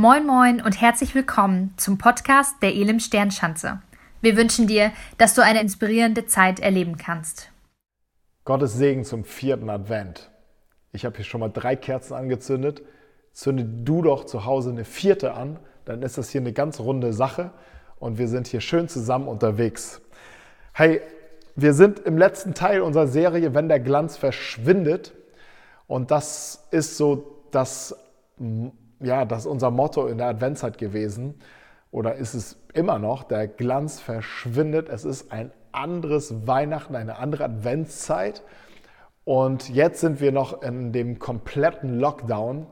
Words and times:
Moin 0.00 0.26
Moin 0.26 0.62
und 0.62 0.80
herzlich 0.80 1.14
willkommen 1.14 1.74
zum 1.76 1.98
Podcast 1.98 2.54
der 2.62 2.74
Elim 2.74 3.00
Sternschanze. 3.00 3.82
Wir 4.22 4.34
wünschen 4.34 4.66
dir, 4.66 4.92
dass 5.18 5.34
du 5.34 5.42
eine 5.42 5.60
inspirierende 5.60 6.24
Zeit 6.24 6.58
erleben 6.58 6.96
kannst. 6.96 7.52
Gottes 8.46 8.72
Segen 8.72 9.04
zum 9.04 9.24
vierten 9.24 9.68
Advent. 9.68 10.30
Ich 10.92 11.04
habe 11.04 11.16
hier 11.16 11.26
schon 11.26 11.40
mal 11.40 11.50
drei 11.50 11.76
Kerzen 11.76 12.14
angezündet. 12.14 12.80
Zünde 13.34 13.62
du 13.62 14.00
doch 14.00 14.24
zu 14.24 14.46
Hause 14.46 14.70
eine 14.70 14.86
vierte 14.86 15.34
an, 15.34 15.58
dann 15.84 16.00
ist 16.00 16.16
das 16.16 16.30
hier 16.30 16.40
eine 16.40 16.54
ganz 16.54 16.80
runde 16.80 17.12
Sache 17.12 17.50
und 17.98 18.16
wir 18.16 18.28
sind 18.28 18.46
hier 18.46 18.62
schön 18.62 18.88
zusammen 18.88 19.28
unterwegs. 19.28 20.00
Hey, 20.72 21.02
wir 21.56 21.74
sind 21.74 21.98
im 21.98 22.16
letzten 22.16 22.54
Teil 22.54 22.80
unserer 22.80 23.06
Serie, 23.06 23.52
wenn 23.54 23.68
der 23.68 23.80
Glanz 23.80 24.16
verschwindet. 24.16 25.12
Und 25.86 26.10
das 26.10 26.68
ist 26.70 26.96
so 26.96 27.42
das 27.50 27.94
ja, 29.00 29.24
das 29.24 29.40
ist 29.40 29.46
unser 29.46 29.70
Motto 29.70 30.06
in 30.06 30.18
der 30.18 30.28
Adventszeit 30.28 30.78
gewesen 30.78 31.34
oder 31.90 32.14
ist 32.14 32.34
es 32.34 32.56
immer 32.74 32.98
noch. 32.98 33.24
Der 33.24 33.48
Glanz 33.48 34.00
verschwindet. 34.00 34.88
Es 34.88 35.04
ist 35.04 35.32
ein 35.32 35.52
anderes 35.72 36.46
Weihnachten, 36.46 36.94
eine 36.94 37.18
andere 37.18 37.44
Adventszeit. 37.44 38.42
Und 39.24 39.68
jetzt 39.68 40.00
sind 40.00 40.20
wir 40.20 40.32
noch 40.32 40.62
in 40.62 40.92
dem 40.92 41.18
kompletten 41.18 41.98
Lockdown. 41.98 42.66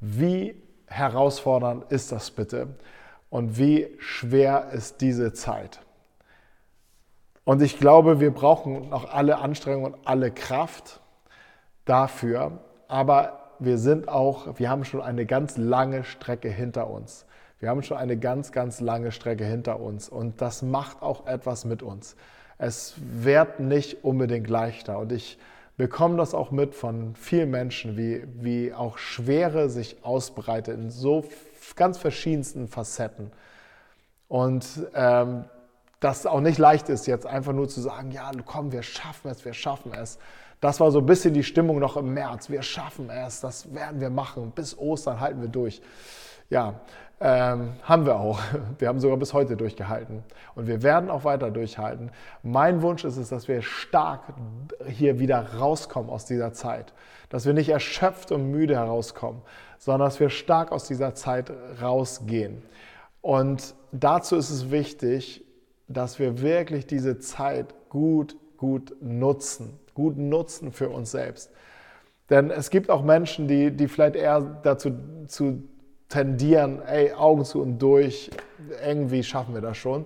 Wie 0.00 0.60
herausfordernd 0.86 1.90
ist 1.90 2.12
das 2.12 2.30
bitte? 2.30 2.76
Und 3.28 3.58
wie 3.58 3.88
schwer 3.98 4.70
ist 4.72 5.00
diese 5.00 5.32
Zeit? 5.32 5.80
Und 7.44 7.62
ich 7.62 7.78
glaube, 7.78 8.20
wir 8.20 8.32
brauchen 8.32 8.90
noch 8.90 9.12
alle 9.12 9.38
Anstrengungen 9.38 9.94
und 9.94 10.06
alle 10.06 10.30
Kraft 10.30 11.00
dafür. 11.84 12.60
Aber 12.88 13.39
wir 13.60 13.78
sind 13.78 14.08
auch, 14.08 14.58
wir 14.58 14.70
haben 14.70 14.84
schon 14.84 15.00
eine 15.00 15.26
ganz 15.26 15.56
lange 15.56 16.04
Strecke 16.04 16.48
hinter 16.48 16.88
uns. 16.90 17.26
Wir 17.60 17.68
haben 17.68 17.82
schon 17.82 17.98
eine 17.98 18.16
ganz, 18.16 18.52
ganz 18.52 18.80
lange 18.80 19.12
Strecke 19.12 19.44
hinter 19.44 19.80
uns 19.80 20.08
und 20.08 20.40
das 20.40 20.62
macht 20.62 21.02
auch 21.02 21.26
etwas 21.26 21.64
mit 21.64 21.82
uns. 21.82 22.16
Es 22.58 22.94
wird 22.98 23.60
nicht 23.60 24.02
unbedingt 24.02 24.48
leichter 24.48 24.98
und 24.98 25.12
ich 25.12 25.38
bekomme 25.76 26.16
das 26.16 26.34
auch 26.34 26.50
mit 26.50 26.74
von 26.74 27.14
vielen 27.14 27.50
Menschen, 27.50 27.96
wie, 27.96 28.24
wie 28.34 28.72
auch 28.72 28.98
Schwere 28.98 29.70
sich 29.70 30.04
ausbreitet 30.04 30.76
in 30.76 30.90
so 30.90 31.24
ganz 31.76 31.98
verschiedensten 31.98 32.68
Facetten. 32.68 33.30
Und 34.28 34.66
ähm, 34.94 35.44
dass 36.00 36.20
es 36.20 36.26
auch 36.26 36.40
nicht 36.40 36.58
leicht 36.58 36.88
ist, 36.88 37.06
jetzt 37.06 37.26
einfach 37.26 37.52
nur 37.52 37.68
zu 37.68 37.80
sagen, 37.80 38.10
ja, 38.10 38.30
komm, 38.46 38.72
wir 38.72 38.82
schaffen 38.82 39.30
es, 39.30 39.44
wir 39.44 39.52
schaffen 39.52 39.92
es. 39.92 40.18
Das 40.60 40.78
war 40.78 40.90
so 40.90 40.98
ein 40.98 41.06
bisschen 41.06 41.32
die 41.32 41.42
Stimmung 41.42 41.78
noch 41.78 41.96
im 41.96 42.12
März. 42.12 42.50
Wir 42.50 42.62
schaffen 42.62 43.08
es, 43.08 43.40
das 43.40 43.72
werden 43.74 44.00
wir 44.00 44.10
machen. 44.10 44.52
Bis 44.54 44.76
Ostern 44.76 45.20
halten 45.20 45.40
wir 45.40 45.48
durch. 45.48 45.80
Ja, 46.50 46.80
ähm, 47.20 47.72
haben 47.82 48.06
wir 48.06 48.16
auch. 48.16 48.40
Wir 48.78 48.88
haben 48.88 48.98
sogar 48.98 49.16
bis 49.18 49.34
heute 49.34 49.56
durchgehalten. 49.56 50.22
Und 50.54 50.66
wir 50.66 50.82
werden 50.82 51.10
auch 51.10 51.24
weiter 51.24 51.50
durchhalten. 51.50 52.10
Mein 52.42 52.80
Wunsch 52.80 53.04
ist 53.04 53.18
es, 53.18 53.28
dass 53.28 53.46
wir 53.46 53.60
stark 53.60 54.22
hier 54.86 55.18
wieder 55.18 55.58
rauskommen 55.58 56.08
aus 56.08 56.24
dieser 56.24 56.54
Zeit. 56.54 56.94
Dass 57.28 57.44
wir 57.44 57.52
nicht 57.52 57.68
erschöpft 57.68 58.32
und 58.32 58.50
müde 58.50 58.74
herauskommen, 58.74 59.42
sondern 59.78 60.08
dass 60.08 60.18
wir 60.18 60.30
stark 60.30 60.72
aus 60.72 60.88
dieser 60.88 61.14
Zeit 61.14 61.52
rausgehen. 61.80 62.62
Und 63.20 63.74
dazu 63.92 64.36
ist 64.36 64.50
es 64.50 64.70
wichtig, 64.70 65.44
dass 65.88 66.18
wir 66.18 66.40
wirklich 66.40 66.86
diese 66.86 67.18
Zeit 67.18 67.74
gut, 67.90 68.36
gut 68.56 68.96
nutzen 69.02 69.78
gut 69.94 70.16
nutzen 70.16 70.72
für 70.72 70.88
uns 70.88 71.10
selbst. 71.10 71.50
Denn 72.30 72.50
es 72.50 72.70
gibt 72.70 72.90
auch 72.90 73.02
Menschen, 73.02 73.48
die, 73.48 73.70
die 73.70 73.88
vielleicht 73.88 74.16
eher 74.16 74.40
dazu 74.62 74.92
zu 75.26 75.64
tendieren, 76.08 76.82
ey, 76.82 77.12
Augen 77.12 77.44
zu 77.44 77.60
und 77.60 77.78
durch, 77.78 78.30
irgendwie 78.84 79.22
schaffen 79.22 79.54
wir 79.54 79.60
das 79.60 79.76
schon. 79.76 80.04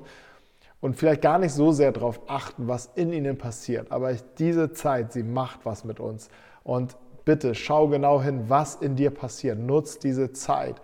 Und 0.80 0.96
vielleicht 0.96 1.22
gar 1.22 1.38
nicht 1.38 1.52
so 1.52 1.72
sehr 1.72 1.92
darauf 1.92 2.20
achten, 2.26 2.68
was 2.68 2.91
in 2.94 3.12
ihnen 3.12 3.38
passiert. 3.38 3.91
Aber 3.91 4.12
diese 4.38 4.72
Zeit, 4.72 5.12
sie 5.12 5.22
macht 5.22 5.60
was 5.64 5.84
mit 5.84 5.98
uns. 5.98 6.28
Und 6.62 6.97
bitte 7.25 7.54
schau 7.54 7.88
genau 7.88 8.22
hin, 8.22 8.44
was 8.48 8.76
in 8.76 8.97
dir 8.97 9.10
passiert. 9.10 9.59
Nutz 9.59 9.98
diese 9.98 10.32
Zeit, 10.32 10.76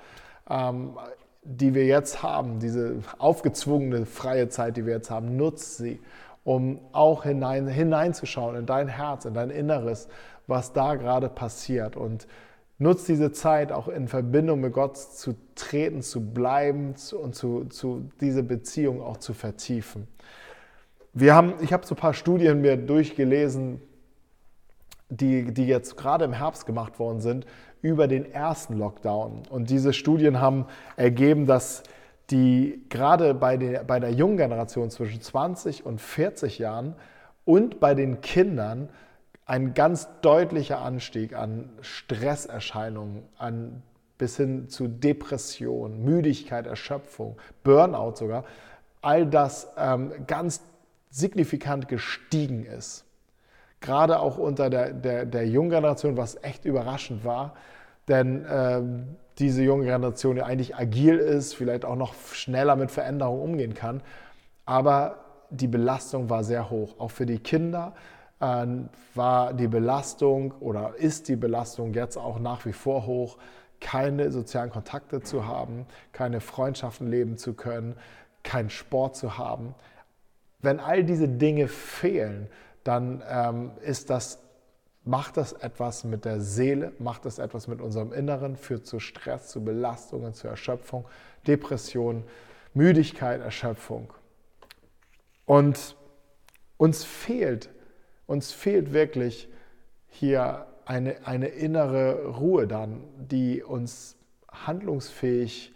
ähm, 0.48 0.96
die 1.42 1.74
wir 1.74 1.84
jetzt 1.84 2.22
haben, 2.22 2.60
diese 2.60 3.02
aufgezwungene 3.18 4.06
freie 4.06 4.48
Zeit, 4.48 4.76
die 4.76 4.86
wir 4.86 4.94
jetzt 4.94 5.10
haben. 5.10 5.36
Nutz 5.36 5.76
sie 5.76 6.00
um 6.44 6.80
auch 6.92 7.24
hinein, 7.24 7.66
hineinzuschauen 7.66 8.56
in 8.56 8.66
dein 8.66 8.88
Herz, 8.88 9.24
in 9.24 9.34
dein 9.34 9.50
Inneres, 9.50 10.08
was 10.46 10.72
da 10.72 10.94
gerade 10.94 11.28
passiert. 11.28 11.96
Und 11.96 12.26
nutzt 12.78 13.08
diese 13.08 13.30
Zeit 13.30 13.72
auch 13.72 13.88
in 13.88 14.08
Verbindung 14.08 14.60
mit 14.60 14.72
Gott 14.72 14.96
zu 14.96 15.36
treten, 15.54 16.02
zu 16.02 16.32
bleiben 16.32 16.94
und 17.12 17.34
zu, 17.34 17.66
zu 17.66 18.08
diese 18.20 18.42
Beziehung 18.42 19.02
auch 19.02 19.18
zu 19.18 19.34
vertiefen. 19.34 20.08
Wir 21.12 21.34
haben, 21.34 21.54
ich 21.60 21.72
habe 21.72 21.86
so 21.86 21.94
ein 21.94 21.98
paar 21.98 22.14
Studien 22.14 22.62
mir 22.62 22.76
durchgelesen, 22.76 23.82
die, 25.10 25.52
die 25.52 25.66
jetzt 25.66 25.96
gerade 25.96 26.24
im 26.24 26.32
Herbst 26.32 26.66
gemacht 26.66 26.98
worden 26.98 27.20
sind, 27.20 27.46
über 27.82 28.08
den 28.08 28.30
ersten 28.30 28.78
Lockdown. 28.78 29.42
Und 29.50 29.70
diese 29.70 29.92
Studien 29.92 30.40
haben 30.40 30.66
ergeben, 30.96 31.46
dass 31.46 31.82
die 32.30 32.84
gerade 32.88 33.34
bei 33.34 33.56
der, 33.56 33.84
bei 33.84 34.00
der 34.00 34.12
jungen 34.12 34.36
Generation 34.36 34.90
zwischen 34.90 35.20
20 35.20 35.84
und 35.84 36.00
40 36.00 36.58
Jahren 36.58 36.94
und 37.44 37.80
bei 37.80 37.94
den 37.94 38.20
Kindern 38.20 38.88
ein 39.46 39.74
ganz 39.74 40.08
deutlicher 40.22 40.80
Anstieg 40.80 41.34
an 41.34 41.70
Stresserscheinungen, 41.80 43.24
an 43.36 43.82
bis 44.16 44.36
hin 44.36 44.68
zu 44.68 44.86
Depression, 44.86 46.04
Müdigkeit, 46.04 46.66
Erschöpfung, 46.66 47.36
Burnout 47.64 48.16
sogar, 48.16 48.44
all 49.02 49.26
das 49.26 49.72
ähm, 49.76 50.12
ganz 50.26 50.60
signifikant 51.08 51.88
gestiegen 51.88 52.64
ist. 52.64 53.04
Gerade 53.80 54.20
auch 54.20 54.36
unter 54.36 54.68
der, 54.68 54.92
der, 54.92 55.24
der 55.24 55.48
jungen 55.48 55.70
Generation, 55.70 56.16
was 56.16 56.36
echt 56.42 56.66
überraschend 56.66 57.24
war, 57.24 57.54
denn 58.08 58.46
ähm, 58.48 59.16
diese 59.40 59.62
junge 59.62 59.84
Generation 59.84 60.36
ja 60.36 60.44
eigentlich 60.44 60.76
agil 60.76 61.16
ist, 61.16 61.54
vielleicht 61.54 61.84
auch 61.84 61.96
noch 61.96 62.14
schneller 62.32 62.76
mit 62.76 62.90
Veränderungen 62.90 63.42
umgehen 63.42 63.74
kann. 63.74 64.02
Aber 64.66 65.24
die 65.50 65.66
Belastung 65.66 66.30
war 66.30 66.44
sehr 66.44 66.70
hoch. 66.70 66.94
Auch 66.98 67.10
für 67.10 67.26
die 67.26 67.38
Kinder 67.38 67.94
äh, 68.40 68.66
war 69.14 69.52
die 69.54 69.68
Belastung 69.68 70.52
oder 70.60 70.94
ist 70.96 71.28
die 71.28 71.36
Belastung 71.36 71.94
jetzt 71.94 72.16
auch 72.16 72.38
nach 72.38 72.64
wie 72.66 72.72
vor 72.72 73.06
hoch, 73.06 73.38
keine 73.80 74.30
sozialen 74.30 74.70
Kontakte 74.70 75.22
zu 75.22 75.46
haben, 75.46 75.86
keine 76.12 76.40
Freundschaften 76.40 77.08
leben 77.08 77.38
zu 77.38 77.54
können, 77.54 77.96
keinen 78.42 78.70
Sport 78.70 79.16
zu 79.16 79.38
haben. 79.38 79.74
Wenn 80.60 80.80
all 80.80 81.02
diese 81.04 81.28
Dinge 81.28 81.68
fehlen, 81.68 82.48
dann 82.84 83.22
ähm, 83.28 83.70
ist 83.82 84.10
das 84.10 84.42
macht 85.04 85.36
das 85.36 85.52
etwas 85.52 86.04
mit 86.04 86.24
der 86.24 86.40
Seele, 86.40 86.92
macht 86.98 87.24
das 87.24 87.38
etwas 87.38 87.68
mit 87.68 87.80
unserem 87.80 88.12
Inneren, 88.12 88.56
führt 88.56 88.86
zu 88.86 89.00
Stress, 89.00 89.48
zu 89.48 89.64
Belastungen, 89.64 90.34
zu 90.34 90.46
Erschöpfung, 90.48 91.06
Depression, 91.46 92.24
Müdigkeit, 92.74 93.40
Erschöpfung. 93.40 94.12
Und 95.46 95.96
uns 96.76 97.04
fehlt, 97.04 97.70
uns 98.26 98.52
fehlt 98.52 98.92
wirklich 98.92 99.48
hier 100.06 100.66
eine, 100.84 101.26
eine 101.26 101.48
innere 101.48 102.26
Ruhe 102.26 102.66
dann, 102.66 103.02
die 103.16 103.62
uns 103.62 104.16
handlungsfähig, 104.50 105.72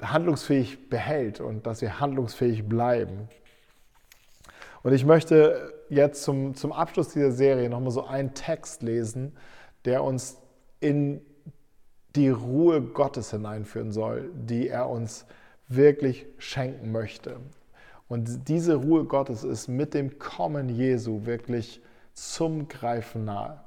handlungsfähig 0.00 0.88
behält 0.88 1.40
und 1.40 1.66
dass 1.66 1.80
wir 1.80 2.00
handlungsfähig 2.00 2.68
bleiben. 2.68 3.28
Und 4.82 4.92
ich 4.92 5.04
möchte 5.04 5.72
jetzt 5.92 6.22
zum, 6.22 6.54
zum 6.54 6.72
Abschluss 6.72 7.10
dieser 7.10 7.32
Serie 7.32 7.68
nochmal 7.68 7.90
so 7.90 8.04
einen 8.04 8.34
Text 8.34 8.82
lesen, 8.82 9.36
der 9.84 10.02
uns 10.02 10.38
in 10.80 11.20
die 12.16 12.30
Ruhe 12.30 12.80
Gottes 12.82 13.30
hineinführen 13.30 13.92
soll, 13.92 14.30
die 14.34 14.68
er 14.68 14.88
uns 14.88 15.26
wirklich 15.68 16.26
schenken 16.38 16.92
möchte. 16.92 17.40
Und 18.08 18.48
diese 18.48 18.74
Ruhe 18.74 19.04
Gottes 19.04 19.44
ist 19.44 19.68
mit 19.68 19.94
dem 19.94 20.18
Kommen 20.18 20.68
Jesu 20.68 21.24
wirklich 21.24 21.80
zum 22.14 22.68
Greifen 22.68 23.24
nahe. 23.24 23.60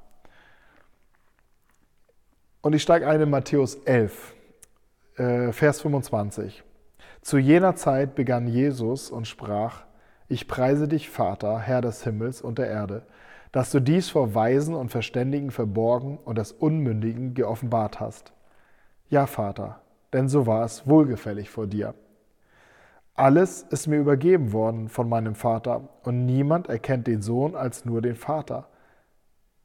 Und 2.60 2.74
ich 2.74 2.82
steige 2.82 3.08
ein 3.08 3.20
in 3.20 3.30
Matthäus 3.30 3.76
11, 3.76 4.34
äh, 5.16 5.52
Vers 5.52 5.80
25. 5.80 6.62
Zu 7.22 7.38
jener 7.38 7.74
Zeit 7.76 8.14
begann 8.14 8.46
Jesus 8.46 9.10
und 9.10 9.26
sprach, 9.26 9.85
ich 10.28 10.48
preise 10.48 10.88
dich, 10.88 11.08
Vater, 11.08 11.58
Herr 11.58 11.80
des 11.80 12.02
Himmels 12.04 12.42
und 12.42 12.58
der 12.58 12.68
Erde, 12.68 13.02
dass 13.52 13.70
du 13.70 13.80
dies 13.80 14.10
vor 14.10 14.34
Weisen 14.34 14.74
und 14.74 14.90
Verständigen 14.90 15.50
verborgen 15.50 16.18
und 16.18 16.36
das 16.36 16.52
Unmündigen 16.52 17.34
geoffenbart 17.34 18.00
hast. 18.00 18.32
Ja, 19.08 19.26
Vater, 19.26 19.80
denn 20.12 20.28
so 20.28 20.46
war 20.46 20.64
es 20.64 20.86
wohlgefällig 20.86 21.48
vor 21.48 21.66
dir. 21.66 21.94
Alles 23.14 23.62
ist 23.62 23.86
mir 23.86 23.98
übergeben 23.98 24.52
worden 24.52 24.88
von 24.88 25.08
meinem 25.08 25.34
Vater, 25.34 25.88
und 26.02 26.26
niemand 26.26 26.68
erkennt 26.68 27.06
den 27.06 27.22
Sohn 27.22 27.54
als 27.54 27.84
nur 27.84 28.02
den 28.02 28.16
Vater. 28.16 28.68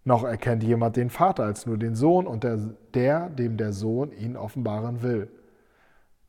Noch 0.06 0.24
erkennt 0.24 0.64
jemand 0.64 0.96
den 0.96 1.10
Vater 1.10 1.44
als 1.44 1.66
nur 1.66 1.78
den 1.78 1.96
Sohn 1.96 2.28
und 2.28 2.44
der, 2.44 2.58
der, 2.94 3.30
dem 3.30 3.58
der 3.58 3.74
Sohn 3.74 4.12
ihn 4.14 4.38
offenbaren 4.38 5.02
will. 5.02 5.30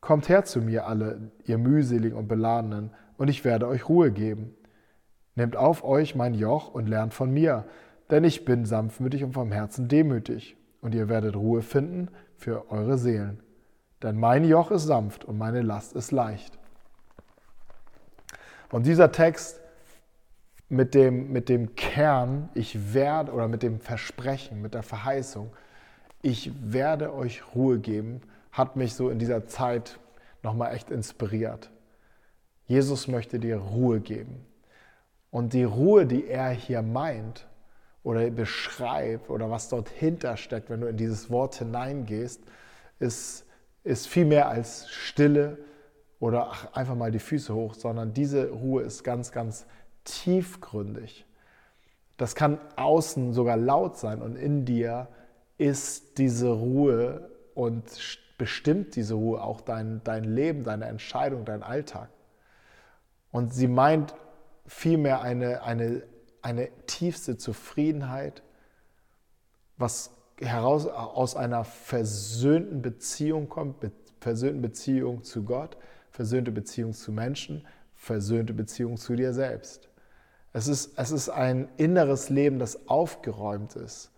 Kommt 0.01 0.27
her 0.27 0.43
zu 0.43 0.59
mir 0.59 0.85
alle, 0.85 1.31
ihr 1.45 1.57
mühseligen 1.57 2.17
und 2.17 2.27
beladenen, 2.27 2.91
und 3.23 3.29
ich 3.29 3.45
werde 3.45 3.69
euch 3.69 3.87
Ruhe 3.87 4.11
geben. 4.11 4.53
Nehmt 5.35 5.55
auf 5.55 5.85
euch 5.85 6.13
mein 6.13 6.33
Joch 6.33 6.73
und 6.73 6.89
lernt 6.89 7.13
von 7.13 7.31
mir, 7.31 7.63
denn 8.11 8.25
ich 8.25 8.43
bin 8.43 8.65
sanftmütig 8.65 9.23
und 9.23 9.31
vom 9.31 9.53
Herzen 9.53 9.87
demütig, 9.87 10.57
und 10.81 10.93
ihr 10.93 11.07
werdet 11.07 11.37
Ruhe 11.37 11.61
finden 11.61 12.09
für 12.35 12.69
eure 12.69 12.97
Seelen. 12.97 13.41
Denn 14.01 14.19
mein 14.19 14.43
Joch 14.43 14.71
ist 14.71 14.83
sanft 14.83 15.23
und 15.23 15.37
meine 15.37 15.61
Last 15.61 15.93
ist 15.93 16.11
leicht. 16.11 16.59
Und 18.73 18.85
dieser 18.85 19.13
Text 19.13 19.61
mit 20.67 20.93
dem, 20.93 21.31
mit 21.31 21.47
dem 21.47 21.75
Kern, 21.75 22.49
ich 22.53 22.93
werde, 22.93 23.31
oder 23.31 23.47
mit 23.47 23.63
dem 23.63 23.79
Versprechen, 23.79 24.61
mit 24.61 24.73
der 24.73 24.83
Verheißung, 24.83 25.49
ich 26.21 26.51
werde 26.61 27.13
euch 27.13 27.55
Ruhe 27.55 27.79
geben, 27.79 28.19
hat 28.51 28.75
mich 28.75 28.95
so 28.95 29.09
in 29.09 29.17
dieser 29.17 29.47
Zeit 29.47 29.97
nochmal 30.41 30.75
echt 30.75 30.91
inspiriert. 30.91 31.71
Jesus 32.65 33.07
möchte 33.07 33.39
dir 33.39 33.57
Ruhe 33.57 33.99
geben. 33.99 34.45
Und 35.31 35.53
die 35.53 35.63
Ruhe, 35.63 36.05
die 36.05 36.27
er 36.27 36.49
hier 36.51 36.81
meint 36.81 37.47
oder 38.03 38.29
beschreibt 38.29 39.29
oder 39.29 39.49
was 39.49 39.69
dort 39.69 39.89
hinter 39.89 40.37
steckt, 40.37 40.69
wenn 40.69 40.81
du 40.81 40.87
in 40.87 40.97
dieses 40.97 41.29
Wort 41.29 41.55
hineingehst, 41.55 42.41
ist, 42.99 43.45
ist 43.83 44.07
viel 44.07 44.25
mehr 44.25 44.47
als 44.47 44.89
Stille 44.89 45.57
oder 46.19 46.49
ach, 46.51 46.73
einfach 46.73 46.95
mal 46.95 47.11
die 47.11 47.19
Füße 47.19 47.53
hoch, 47.53 47.73
sondern 47.73 48.13
diese 48.13 48.49
Ruhe 48.49 48.83
ist 48.83 49.03
ganz, 49.03 49.31
ganz 49.31 49.65
tiefgründig. 50.03 51.25
Das 52.17 52.35
kann 52.35 52.59
außen 52.75 53.33
sogar 53.33 53.57
laut 53.57 53.97
sein 53.97 54.21
und 54.21 54.35
in 54.35 54.65
dir 54.65 55.07
ist 55.57 56.17
diese 56.17 56.49
Ruhe 56.49 57.29
und 57.55 57.83
bestimmt 58.37 58.95
diese 58.95 59.15
Ruhe 59.15 59.41
auch 59.41 59.61
dein, 59.61 60.01
dein 60.03 60.23
Leben, 60.23 60.63
deine 60.63 60.85
Entscheidung, 60.85 61.45
dein 61.45 61.63
Alltag. 61.63 62.09
Und 63.33 63.51
sie 63.51 63.67
meint 63.67 64.13
vielmehr 64.67 65.21
eine, 65.21 65.63
eine, 65.63 66.03
eine 66.43 66.69
tiefste 66.85 67.35
Zufriedenheit, 67.35 68.43
was 69.75 70.11
heraus 70.39 70.87
aus 70.87 71.35
einer 71.35 71.65
versöhnten 71.65 72.81
Beziehung 72.81 73.49
kommt, 73.49 73.81
be 73.81 73.91
versöhnten 74.21 74.61
Beziehung 74.61 75.23
zu 75.23 75.43
Gott, 75.43 75.75
versöhnte 76.11 76.53
Beziehung 76.53 76.93
zu 76.93 77.11
Menschen, 77.11 77.67
versöhnte 77.93 78.53
Beziehung 78.53 78.95
zu 78.95 79.17
dir 79.17 79.33
selbst. 79.33 79.89
Es 80.53 80.69
ist, 80.69 80.97
es 80.97 81.11
ist 81.11 81.27
ein 81.27 81.67
inneres 81.75 82.29
Leben, 82.29 82.57
das 82.57 82.87
aufgeräumt 82.87 83.75
ist, 83.75 84.11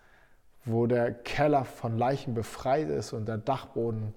wo 0.63 0.85
der 0.85 1.11
Keller 1.11 1.65
von 1.65 1.97
Leichen 1.97 2.35
befreit 2.35 2.89
ist 2.89 3.13
und 3.13 3.27
der 3.27 3.39
Dachboden 3.39 4.13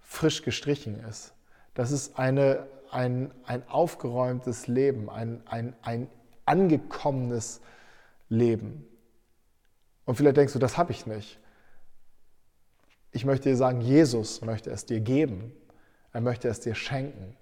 frisch 0.00 0.42
gestrichen 0.42 1.02
ist. 1.08 1.32
Das 1.74 1.90
ist 1.90 2.16
eine, 2.16 2.68
ein, 2.94 3.32
ein 3.44 3.68
aufgeräumtes 3.68 4.68
Leben, 4.68 5.10
ein, 5.10 5.42
ein, 5.46 5.74
ein 5.82 6.08
angekommenes 6.46 7.60
Leben. 8.28 8.86
Und 10.04 10.14
vielleicht 10.14 10.36
denkst 10.36 10.52
du, 10.52 10.58
das 10.58 10.78
habe 10.78 10.92
ich 10.92 11.04
nicht. 11.06 11.40
Ich 13.10 13.24
möchte 13.24 13.48
dir 13.48 13.56
sagen, 13.56 13.80
Jesus 13.80 14.42
möchte 14.42 14.70
es 14.70 14.86
dir 14.86 15.00
geben. 15.00 15.52
Er 16.12 16.20
möchte 16.20 16.48
es 16.48 16.60
dir 16.60 16.74
schenken. 16.74 17.36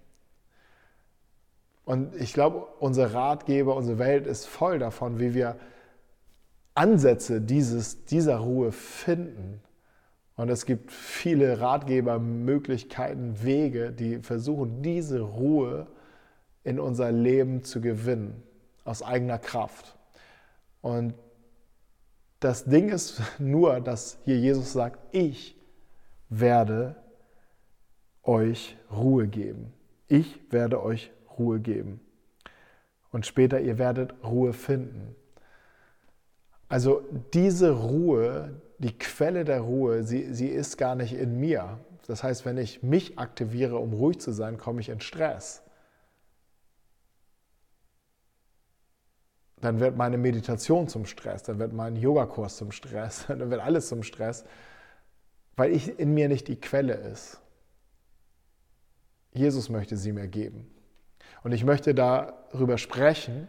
Und 1.84 2.14
ich 2.16 2.32
glaube, 2.32 2.66
unser 2.78 3.12
Ratgeber, 3.12 3.76
unsere 3.76 3.98
Welt 3.98 4.26
ist 4.26 4.46
voll 4.46 4.78
davon, 4.78 5.18
wie 5.18 5.34
wir 5.34 5.58
Ansätze 6.74 7.42
dieses, 7.42 8.06
dieser 8.06 8.38
Ruhe 8.38 8.72
finden. 8.72 9.60
Und 10.42 10.48
es 10.48 10.66
gibt 10.66 10.90
viele 10.90 11.60
Ratgeber, 11.60 12.18
Möglichkeiten, 12.18 13.44
Wege, 13.44 13.92
die 13.92 14.18
versuchen, 14.18 14.82
diese 14.82 15.20
Ruhe 15.20 15.86
in 16.64 16.80
unser 16.80 17.12
Leben 17.12 17.62
zu 17.62 17.80
gewinnen, 17.80 18.42
aus 18.82 19.04
eigener 19.04 19.38
Kraft. 19.38 19.96
Und 20.80 21.14
das 22.40 22.64
Ding 22.64 22.88
ist 22.88 23.22
nur, 23.38 23.80
dass 23.80 24.18
hier 24.24 24.36
Jesus 24.36 24.72
sagt, 24.72 24.98
ich 25.14 25.56
werde 26.28 26.96
euch 28.24 28.76
Ruhe 28.90 29.28
geben. 29.28 29.72
Ich 30.08 30.40
werde 30.50 30.82
euch 30.82 31.12
Ruhe 31.38 31.60
geben. 31.60 32.00
Und 33.12 33.26
später, 33.26 33.60
ihr 33.60 33.78
werdet 33.78 34.12
Ruhe 34.24 34.52
finden. 34.52 35.14
Also 36.68 37.04
diese 37.32 37.70
Ruhe, 37.70 38.60
die 38.82 38.98
Quelle 38.98 39.44
der 39.44 39.60
Ruhe, 39.60 40.02
sie, 40.02 40.34
sie 40.34 40.48
ist 40.48 40.76
gar 40.76 40.96
nicht 40.96 41.12
in 41.12 41.38
mir. 41.38 41.78
Das 42.06 42.24
heißt, 42.24 42.44
wenn 42.44 42.58
ich 42.58 42.82
mich 42.82 43.18
aktiviere, 43.18 43.76
um 43.76 43.92
ruhig 43.92 44.20
zu 44.20 44.32
sein, 44.32 44.58
komme 44.58 44.80
ich 44.80 44.88
in 44.88 45.00
Stress. 45.00 45.62
Dann 49.60 49.78
wird 49.78 49.96
meine 49.96 50.18
Meditation 50.18 50.88
zum 50.88 51.06
Stress, 51.06 51.44
dann 51.44 51.60
wird 51.60 51.72
mein 51.72 51.94
Yogakurs 51.94 52.56
zum 52.56 52.72
Stress, 52.72 53.26
dann 53.28 53.50
wird 53.50 53.60
alles 53.60 53.88
zum 53.88 54.02
Stress, 54.02 54.44
weil 55.54 55.70
ich 55.70 56.00
in 56.00 56.12
mir 56.12 56.28
nicht 56.28 56.48
die 56.48 56.60
Quelle 56.60 56.94
ist. 56.94 57.40
Jesus 59.32 59.68
möchte 59.68 59.96
sie 59.96 60.12
mir 60.12 60.26
geben. 60.26 60.68
Und 61.44 61.52
ich 61.52 61.64
möchte 61.64 61.94
darüber 61.94 62.78
sprechen, 62.78 63.46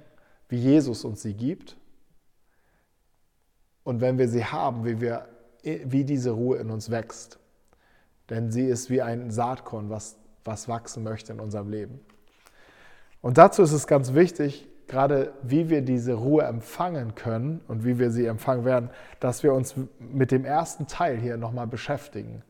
wie 0.47 0.57
Jesus 0.57 1.03
uns 1.03 1.23
sie 1.23 1.33
gibt. 1.33 1.75
Und 3.83 4.01
wenn 4.01 4.17
wir 4.17 4.27
sie 4.27 4.45
haben, 4.45 4.85
wie, 4.85 5.01
wir, 5.01 5.27
wie 5.63 6.03
diese 6.03 6.31
Ruhe 6.31 6.57
in 6.57 6.69
uns 6.69 6.89
wächst. 6.89 7.39
Denn 8.29 8.51
sie 8.51 8.65
ist 8.65 8.89
wie 8.89 9.01
ein 9.01 9.31
Saatkorn, 9.31 9.89
was, 9.89 10.17
was 10.45 10.67
wachsen 10.67 11.03
möchte 11.03 11.33
in 11.33 11.39
unserem 11.39 11.69
Leben. 11.69 11.99
Und 13.21 13.37
dazu 13.37 13.63
ist 13.63 13.73
es 13.73 13.87
ganz 13.87 14.13
wichtig, 14.13 14.67
gerade 14.87 15.33
wie 15.41 15.69
wir 15.69 15.81
diese 15.81 16.13
Ruhe 16.13 16.43
empfangen 16.43 17.15
können 17.15 17.61
und 17.67 17.85
wie 17.85 17.99
wir 17.99 18.11
sie 18.11 18.25
empfangen 18.25 18.65
werden, 18.65 18.89
dass 19.19 19.43
wir 19.43 19.53
uns 19.53 19.75
mit 19.99 20.31
dem 20.31 20.45
ersten 20.45 20.87
Teil 20.87 21.17
hier 21.17 21.37
nochmal 21.37 21.67
beschäftigen. 21.67 22.43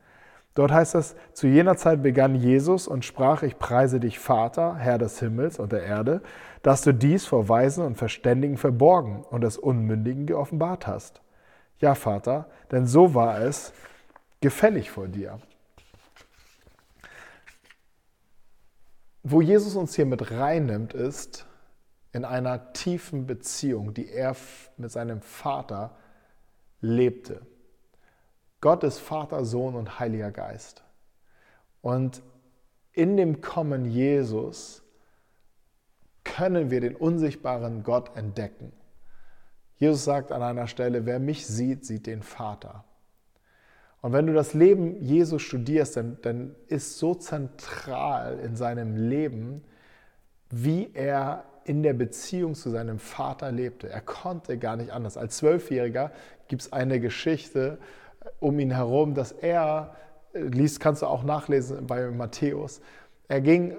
Dort 0.56 0.71
heißt 0.71 0.94
es, 0.95 1.15
zu 1.33 1.47
jener 1.47 1.77
Zeit 1.77 2.03
begann 2.03 2.36
Jesus 2.36 2.88
und 2.88 3.06
sprach, 3.06 3.41
ich 3.41 3.57
preise 3.57 4.00
dich, 4.00 4.19
Vater, 4.19 4.75
Herr 4.75 5.00
des 5.00 5.19
Himmels 5.19 5.57
und 5.57 5.71
der 5.71 5.83
Erde, 5.83 6.21
dass 6.62 6.83
du 6.83 6.94
dies 6.94 7.25
vor 7.25 7.50
Weisen 7.50 7.83
und 7.83 7.97
Verständigen 7.97 8.57
verborgen 8.57 9.24
und 9.31 9.41
des 9.41 9.57
Unmündigen 9.57 10.27
geoffenbart 10.27 10.86
hast. 10.86 11.22
Ja, 11.79 11.95
Vater, 11.95 12.49
denn 12.71 12.87
so 12.87 13.13
war 13.13 13.41
es 13.41 13.73
gefällig 14.41 14.91
vor 14.91 15.07
dir. 15.07 15.39
Wo 19.24 19.41
Jesus 19.41 19.75
uns 19.75 19.95
hier 19.95 20.05
mit 20.05 20.31
reinnimmt, 20.31 20.93
ist 20.93 21.45
in 22.12 22.25
einer 22.25 22.74
tiefen 22.74 23.25
Beziehung, 23.25 23.93
die 23.93 24.09
er 24.09 24.36
mit 24.77 24.91
seinem 24.91 25.21
Vater 25.21 25.95
lebte. 26.81 27.41
Gott 28.62 28.83
ist 28.83 29.00
Vater, 29.00 29.43
Sohn 29.45 29.75
und 29.75 30.00
Heiliger 30.00 30.31
Geist. 30.31 30.83
Und 31.81 32.21
in 32.91 33.17
dem 33.17 33.41
Kommen 33.41 33.86
Jesus 33.86 34.83
können 36.24 36.69
wir 36.69 36.79
den 36.79 36.95
unsichtbaren 36.95 37.83
Gott 37.83 38.15
entdecken. 38.15 38.71
Jesus 39.77 40.06
sagt 40.06 40.32
an 40.32 40.42
einer 40.42 40.68
Stelle, 40.68 41.06
wer 41.06 41.20
mich 41.20 41.46
sieht, 41.48 41.86
sieht 41.86 42.08
den 42.08 42.22
Vater. 42.22 42.84
Und 44.01 44.12
wenn 44.12 44.27
du 44.27 44.34
das 44.34 44.53
Leben 44.53 45.01
Jesus 45.01 45.42
studierst, 45.42 45.98
dann, 45.98 46.18
dann 46.22 46.56
ist 46.68 46.98
so 46.98 47.15
zentral 47.15 48.39
in 48.39 48.56
seinem 48.56 48.98
Leben, 48.98 49.63
wie 50.50 50.92
er 50.94 51.46
in 51.65 51.84
der 51.84 51.94
Beziehung 51.94 52.56
zu 52.56 52.70
seinem 52.70 53.00
Vater 53.00 53.51
lebte. 53.51 53.89
Er 53.89 54.01
konnte 54.01 54.58
gar 54.58 54.75
nicht 54.75 54.92
anders. 54.92 55.18
Als 55.18 55.38
Zwölfjähriger 55.38 56.12
gibt 56.48 56.63
es 56.63 56.74
eine 56.74 57.00
Geschichte, 57.00 57.77
um 58.39 58.60
ihn 58.60 58.72
herum, 58.72 59.13
dass 59.13 59.32
er, 59.32 59.96
äh, 60.34 60.42
liest, 60.42 60.80
kannst 60.80 61.01
du 61.01 61.08
auch 61.08 61.24
nachlesen 61.24 61.88
bei 61.88 62.10
Matthäus, 62.12 62.82
er 63.27 63.42
ging 63.42 63.72
äh, 63.72 63.75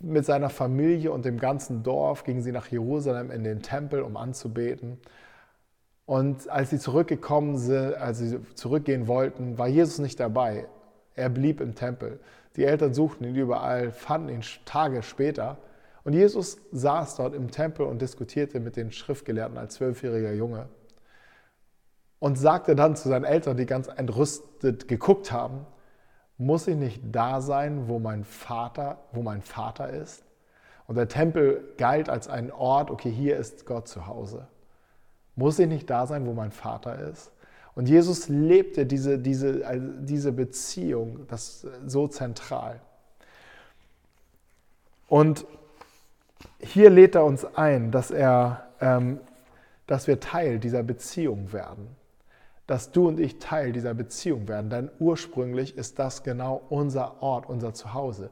mit 0.00 0.24
seiner 0.24 0.50
Familie 0.50 1.12
und 1.12 1.24
dem 1.24 1.38
ganzen 1.38 1.82
Dorf, 1.82 2.24
gingen 2.24 2.42
sie 2.42 2.52
nach 2.52 2.66
Jerusalem 2.68 3.30
in 3.30 3.44
den 3.44 3.62
Tempel, 3.62 4.02
um 4.02 4.16
anzubeten. 4.16 4.98
Und 6.06 6.48
als 6.48 6.70
sie 6.70 6.78
zurückgekommen 6.78 7.56
sind, 7.58 7.94
als 7.94 8.18
sie 8.18 8.40
zurückgehen 8.54 9.06
wollten, 9.06 9.58
war 9.58 9.68
Jesus 9.68 9.98
nicht 9.98 10.18
dabei. 10.18 10.66
Er 11.14 11.28
blieb 11.28 11.60
im 11.60 11.74
Tempel. 11.74 12.18
Die 12.56 12.64
Eltern 12.64 12.94
suchten 12.94 13.24
ihn 13.24 13.36
überall, 13.36 13.92
fanden 13.92 14.30
ihn 14.30 14.42
Tage 14.64 15.02
später. 15.02 15.58
Und 16.02 16.14
Jesus 16.14 16.58
saß 16.72 17.16
dort 17.16 17.34
im 17.34 17.50
Tempel 17.50 17.86
und 17.86 18.02
diskutierte 18.02 18.58
mit 18.58 18.76
den 18.76 18.90
Schriftgelehrten 18.90 19.58
als 19.58 19.74
zwölfjähriger 19.74 20.32
Junge 20.32 20.68
und 22.20 22.38
sagte 22.38 22.76
dann 22.76 22.94
zu 22.94 23.08
seinen 23.08 23.24
Eltern, 23.24 23.56
die 23.56 23.66
ganz 23.66 23.88
entrüstet 23.88 24.86
geguckt 24.86 25.32
haben, 25.32 25.66
muss 26.40 26.66
ich 26.66 26.76
nicht 26.76 27.02
da 27.12 27.42
sein, 27.42 27.86
wo 27.86 27.98
mein 27.98 28.24
Vater, 28.24 28.96
wo 29.12 29.20
mein 29.20 29.42
Vater 29.42 29.90
ist? 29.90 30.24
Und 30.86 30.96
der 30.96 31.06
Tempel 31.06 31.74
galt 31.76 32.08
als 32.08 32.28
ein 32.28 32.50
Ort, 32.50 32.90
okay, 32.90 33.10
hier 33.10 33.36
ist 33.36 33.66
Gott 33.66 33.86
zu 33.86 34.06
Hause. 34.06 34.48
Muss 35.36 35.58
ich 35.58 35.68
nicht 35.68 35.90
da 35.90 36.06
sein, 36.06 36.26
wo 36.26 36.32
mein 36.32 36.50
Vater 36.50 36.98
ist? 36.98 37.30
Und 37.74 37.88
Jesus 37.88 38.28
lebte 38.28 38.86
diese, 38.86 39.18
diese, 39.18 39.66
also 39.66 39.86
diese 40.00 40.32
Beziehung, 40.32 41.26
das 41.28 41.66
so 41.86 42.08
zentral. 42.08 42.80
Und 45.08 45.44
hier 46.58 46.88
lädt 46.88 47.16
er 47.16 47.24
uns 47.26 47.44
ein, 47.44 47.90
dass, 47.90 48.10
er, 48.10 48.66
ähm, 48.80 49.20
dass 49.86 50.06
wir 50.06 50.20
Teil 50.20 50.58
dieser 50.58 50.82
Beziehung 50.82 51.52
werden. 51.52 51.99
Dass 52.70 52.92
du 52.92 53.08
und 53.08 53.18
ich 53.18 53.40
Teil 53.40 53.72
dieser 53.72 53.94
Beziehung 53.94 54.46
werden. 54.46 54.70
Denn 54.70 54.92
ursprünglich 55.00 55.76
ist 55.76 55.98
das 55.98 56.22
genau 56.22 56.62
unser 56.68 57.20
Ort, 57.20 57.48
unser 57.48 57.74
Zuhause. 57.74 58.30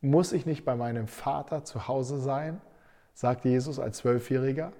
Muss 0.00 0.32
ich 0.32 0.46
nicht 0.46 0.64
bei 0.64 0.76
meinem 0.76 1.08
Vater 1.08 1.64
zu 1.64 1.88
Hause 1.88 2.20
sein, 2.20 2.60
sagt 3.14 3.44
Jesus 3.44 3.80
als 3.80 3.96
Zwölfjähriger. 3.96 4.72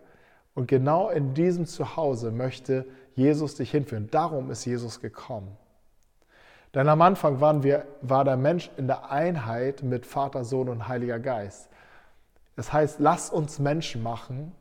Und 0.54 0.68
genau 0.68 1.08
in 1.08 1.35
diesem 1.35 1.66
Zuhause 1.66 2.30
möchte 2.30 2.87
Jesus 3.16 3.56
dich 3.56 3.73
hinführen. 3.73 4.11
Darum 4.12 4.49
ist 4.49 4.64
Jesus 4.64 5.00
gekommen. 5.00 5.56
Denn 6.73 6.88
am 6.88 7.02
Anfang 7.02 7.40
waren 7.40 7.64
wir, 7.64 7.85
war 8.00 8.25
der 8.25 8.37
Mensch 8.37 8.70
in 8.76 8.87
der 8.87 9.11
Einheit 9.11 9.82
mit 9.82 10.06
Vater, 10.06 10.44
Sohn 10.44 10.68
und 10.68 10.87
Heiliger 10.87 11.18
Geist. 11.18 11.68
Das 12.54 12.73
heißt, 12.73 13.00
lass 13.00 13.28
uns 13.30 13.58
Menschen 13.58 14.04
machen. 14.04 14.52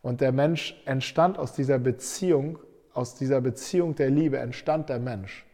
Und 0.00 0.22
der 0.22 0.32
Mensch 0.32 0.74
entstand 0.86 1.38
aus 1.38 1.52
dieser 1.52 1.78
Beziehung, 1.78 2.58
aus 2.98 3.14
dieser 3.14 3.40
Beziehung 3.40 3.94
der 3.94 4.10
Liebe 4.10 4.38
entstand 4.38 4.88
der 4.88 4.98
Mensch. 4.98 5.46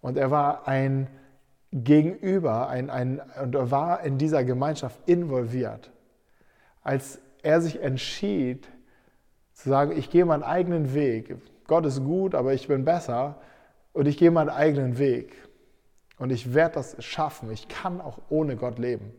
Und 0.00 0.18
er 0.18 0.32
war 0.32 0.66
ein 0.66 1.06
Gegenüber, 1.70 2.68
ein, 2.68 2.90
ein, 2.90 3.22
und 3.40 3.54
er 3.54 3.70
war 3.70 4.02
in 4.02 4.18
dieser 4.18 4.42
Gemeinschaft 4.42 4.98
involviert. 5.06 5.92
Als 6.82 7.20
er 7.44 7.60
sich 7.60 7.80
entschied, 7.80 8.66
zu 9.52 9.68
sagen, 9.68 9.96
ich 9.96 10.10
gehe 10.10 10.24
meinen 10.24 10.42
eigenen 10.42 10.94
Weg. 10.94 11.36
Gott 11.68 11.86
ist 11.86 12.02
gut, 12.02 12.34
aber 12.34 12.54
ich 12.54 12.66
bin 12.66 12.84
besser 12.84 13.40
und 13.92 14.06
ich 14.06 14.18
gehe 14.18 14.32
meinen 14.32 14.50
eigenen 14.50 14.98
Weg. 14.98 15.32
Und 16.18 16.30
ich 16.30 16.54
werde 16.54 16.74
das 16.74 16.96
schaffen. 17.04 17.52
Ich 17.52 17.68
kann 17.68 18.00
auch 18.00 18.18
ohne 18.30 18.56
Gott 18.56 18.80
leben. 18.80 19.12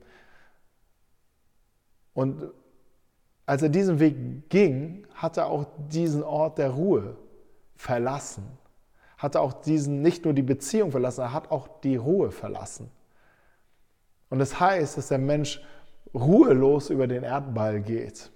Und 2.13 2.51
als 3.45 3.61
er 3.61 3.69
diesen 3.69 4.01
Weg 4.01 4.49
ging, 4.49 5.07
hat 5.13 5.37
er 5.37 5.47
auch 5.47 5.67
diesen 5.89 6.21
Ort 6.21 6.57
der 6.57 6.71
Ruhe 6.71 7.15
verlassen. 7.75 8.43
Hat 9.17 9.35
er 9.35 9.41
auch 9.41 9.53
diesen, 9.53 10.01
nicht 10.01 10.25
nur 10.25 10.33
die 10.33 10.43
Beziehung 10.43 10.91
verlassen, 10.91 11.21
er 11.21 11.33
hat 11.33 11.51
auch 11.51 11.67
die 11.81 11.95
Ruhe 11.95 12.31
verlassen. 12.31 12.91
Und 14.29 14.39
das 14.39 14.59
heißt, 14.59 14.97
dass 14.97 15.07
der 15.07 15.17
Mensch 15.17 15.61
ruhelos 16.13 16.89
über 16.89 17.07
den 17.07 17.23
Erdball 17.23 17.81
geht. 17.81 18.31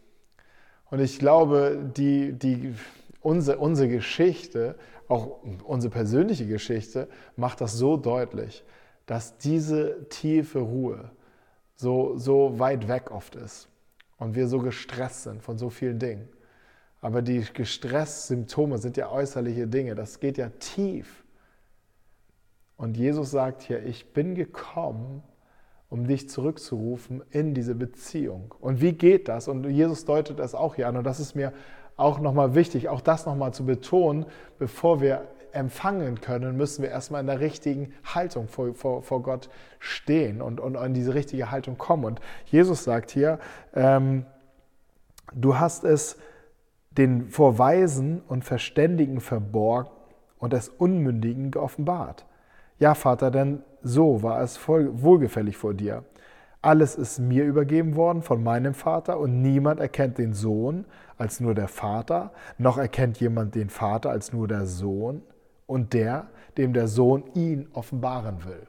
Und 0.89 0.99
ich 0.99 1.19
glaube, 1.19 1.91
die, 1.95 2.33
die, 2.33 2.73
unsere, 3.21 3.57
unsere 3.59 3.89
Geschichte, 3.89 4.75
auch 5.07 5.43
unsere 5.63 5.91
persönliche 5.91 6.47
Geschichte, 6.47 7.07
macht 7.35 7.61
das 7.61 7.73
so 7.73 7.97
deutlich, 7.97 8.63
dass 9.05 9.37
diese 9.37 10.07
tiefe 10.09 10.59
Ruhe 10.59 11.11
so, 11.75 12.17
so 12.17 12.59
weit 12.59 12.87
weg 12.87 13.11
oft 13.11 13.35
ist 13.35 13.67
und 14.17 14.35
wir 14.35 14.47
so 14.47 14.59
gestresst 14.59 15.23
sind 15.23 15.41
von 15.41 15.57
so 15.57 15.69
vielen 15.69 15.97
Dingen. 15.97 16.27
Aber 17.01 17.21
die 17.21 17.45
Gestressymptome 17.53 18.77
sind 18.77 18.97
ja 18.97 19.09
äußerliche 19.09 19.67
Dinge, 19.67 19.95
das 19.95 20.19
geht 20.19 20.37
ja 20.37 20.49
tief. 20.59 21.23
Und 22.75 22.97
Jesus 22.97 23.31
sagt 23.31 23.61
hier, 23.61 23.85
ich 23.85 24.13
bin 24.13 24.35
gekommen, 24.35 25.23
um 25.89 26.07
dich 26.07 26.29
zurückzurufen 26.29 27.23
in 27.31 27.53
diese 27.53 27.75
Beziehung. 27.75 28.53
Und 28.59 28.79
wie 28.79 28.93
geht 28.93 29.27
das? 29.27 29.47
Und 29.47 29.67
Jesus 29.69 30.05
deutet 30.05 30.39
das 30.39 30.55
auch 30.55 30.75
hier 30.75 30.87
an. 30.87 30.97
Und 30.97 31.03
das 31.03 31.19
ist 31.19 31.35
mir 31.35 31.51
auch 31.97 32.19
nochmal 32.19 32.55
wichtig, 32.55 32.87
auch 32.87 33.01
das 33.01 33.25
nochmal 33.25 33.53
zu 33.53 33.65
betonen, 33.65 34.25
bevor 34.59 35.01
wir 35.01 35.27
empfangen 35.51 36.21
können, 36.21 36.55
müssen 36.57 36.83
wir 36.83 36.89
erstmal 36.89 37.21
in 37.21 37.27
der 37.27 37.39
richtigen 37.39 37.93
Haltung 38.03 38.47
vor, 38.47 38.73
vor, 38.75 39.01
vor 39.01 39.23
Gott 39.23 39.49
stehen 39.79 40.41
und, 40.41 40.59
und 40.59 40.75
in 40.75 40.93
diese 40.93 41.13
richtige 41.13 41.51
Haltung 41.51 41.77
kommen. 41.77 42.05
Und 42.05 42.21
Jesus 42.45 42.83
sagt 42.83 43.11
hier, 43.11 43.39
ähm, 43.73 44.25
du 45.33 45.57
hast 45.57 45.83
es 45.83 46.17
den 46.91 47.29
vor 47.29 47.57
Weisen 47.57 48.21
und 48.27 48.43
Verständigen 48.43 49.21
verborgen 49.21 49.91
und 50.39 50.53
des 50.53 50.69
Unmündigen 50.69 51.51
geoffenbart. 51.51 52.25
Ja, 52.79 52.95
Vater, 52.95 53.29
denn 53.29 53.63
so 53.81 54.23
war 54.23 54.41
es 54.41 54.57
voll, 54.57 54.89
wohlgefällig 55.01 55.57
vor 55.57 55.73
dir. 55.73 56.03
Alles 56.61 56.95
ist 56.95 57.19
mir 57.19 57.45
übergeben 57.45 57.95
worden 57.95 58.21
von 58.21 58.43
meinem 58.43 58.73
Vater 58.73 59.19
und 59.19 59.41
niemand 59.41 59.79
erkennt 59.79 60.17
den 60.17 60.33
Sohn 60.33 60.85
als 61.17 61.39
nur 61.39 61.55
der 61.55 61.69
Vater, 61.69 62.31
noch 62.57 62.77
erkennt 62.77 63.19
jemand 63.19 63.55
den 63.55 63.69
Vater 63.69 64.09
als 64.09 64.33
nur 64.33 64.47
der 64.47 64.65
Sohn 64.65 65.21
und 65.67 65.93
der, 65.93 66.27
dem 66.57 66.73
der 66.73 66.87
Sohn 66.87 67.23
ihn 67.33 67.69
offenbaren 67.73 68.43
will. 68.43 68.67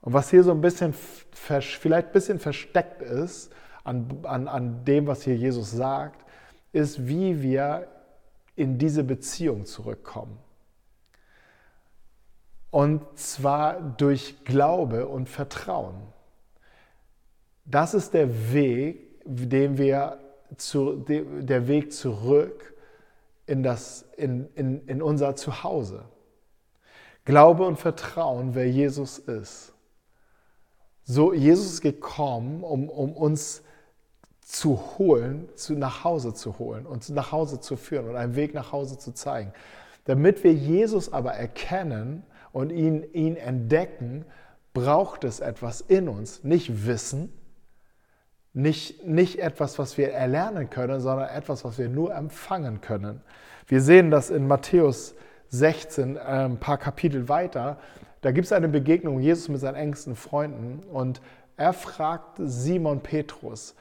Und 0.00 0.12
was 0.12 0.30
hier 0.30 0.42
so 0.42 0.50
ein 0.50 0.60
bisschen, 0.60 0.94
vielleicht 1.32 2.08
ein 2.08 2.12
bisschen 2.12 2.38
versteckt 2.38 3.02
ist 3.02 3.52
an, 3.84 4.06
an, 4.24 4.48
an 4.48 4.84
dem, 4.84 5.06
was 5.06 5.22
hier 5.22 5.36
Jesus 5.36 5.70
sagt, 5.70 6.23
ist, 6.74 7.06
wie 7.06 7.42
wir 7.42 7.88
in 8.56 8.78
diese 8.78 9.04
Beziehung 9.04 9.64
zurückkommen. 9.64 10.38
Und 12.70 13.02
zwar 13.18 13.80
durch 13.80 14.44
Glaube 14.44 15.06
und 15.06 15.28
Vertrauen. 15.28 15.94
Das 17.64 17.94
ist 17.94 18.14
der 18.14 18.52
Weg, 18.52 19.20
den 19.24 19.78
wir 19.78 20.18
zu, 20.56 20.96
der 20.96 21.68
Weg 21.68 21.92
zurück 21.92 22.74
in, 23.46 23.62
das, 23.62 24.02
in, 24.16 24.48
in, 24.54 24.86
in 24.86 25.02
unser 25.02 25.36
Zuhause. 25.36 26.04
Glaube 27.24 27.64
und 27.66 27.78
Vertrauen, 27.78 28.54
wer 28.54 28.68
Jesus 28.68 29.18
ist. 29.18 29.72
So, 31.04 31.32
Jesus 31.32 31.74
ist 31.74 31.80
gekommen, 31.80 32.62
um, 32.62 32.88
um 32.88 33.12
uns 33.12 33.62
zu 34.44 34.98
holen, 34.98 35.48
zu, 35.56 35.74
nach 35.74 36.04
Hause 36.04 36.34
zu 36.34 36.58
holen 36.58 36.86
und 36.86 37.08
nach 37.10 37.32
Hause 37.32 37.58
zu 37.60 37.76
führen 37.76 38.08
und 38.08 38.16
einen 38.16 38.36
Weg 38.36 38.54
nach 38.54 38.70
Hause 38.70 38.98
zu 38.98 39.12
zeigen. 39.12 39.52
Damit 40.04 40.44
wir 40.44 40.52
Jesus 40.52 41.12
aber 41.12 41.32
erkennen, 41.32 42.24
und 42.54 42.70
ihn, 42.70 43.04
ihn 43.12 43.36
entdecken, 43.36 44.24
braucht 44.72 45.24
es 45.24 45.40
etwas 45.40 45.80
in 45.82 46.08
uns. 46.08 46.44
Nicht 46.44 46.86
Wissen, 46.86 47.32
nicht, 48.52 49.04
nicht 49.04 49.40
etwas, 49.40 49.78
was 49.78 49.98
wir 49.98 50.12
erlernen 50.12 50.70
können, 50.70 51.00
sondern 51.00 51.28
etwas, 51.28 51.64
was 51.64 51.78
wir 51.78 51.88
nur 51.88 52.14
empfangen 52.14 52.80
können. 52.80 53.20
Wir 53.66 53.80
sehen 53.80 54.12
das 54.12 54.30
in 54.30 54.46
Matthäus 54.46 55.16
16, 55.48 56.16
äh, 56.16 56.20
ein 56.20 56.58
paar 56.58 56.78
Kapitel 56.78 57.28
weiter. 57.28 57.78
Da 58.20 58.30
gibt 58.30 58.46
es 58.46 58.52
eine 58.52 58.68
Begegnung, 58.68 59.18
Jesus 59.18 59.48
mit 59.48 59.60
seinen 59.60 59.74
engsten 59.74 60.14
Freunden 60.14 60.84
und 60.84 61.20
er 61.56 61.72
fragt 61.72 62.38
Simon 62.38 63.00
Petrus, 63.00 63.74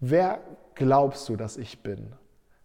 wer 0.00 0.40
glaubst 0.74 1.28
du, 1.28 1.36
dass 1.36 1.56
ich 1.56 1.82
bin? 1.82 2.12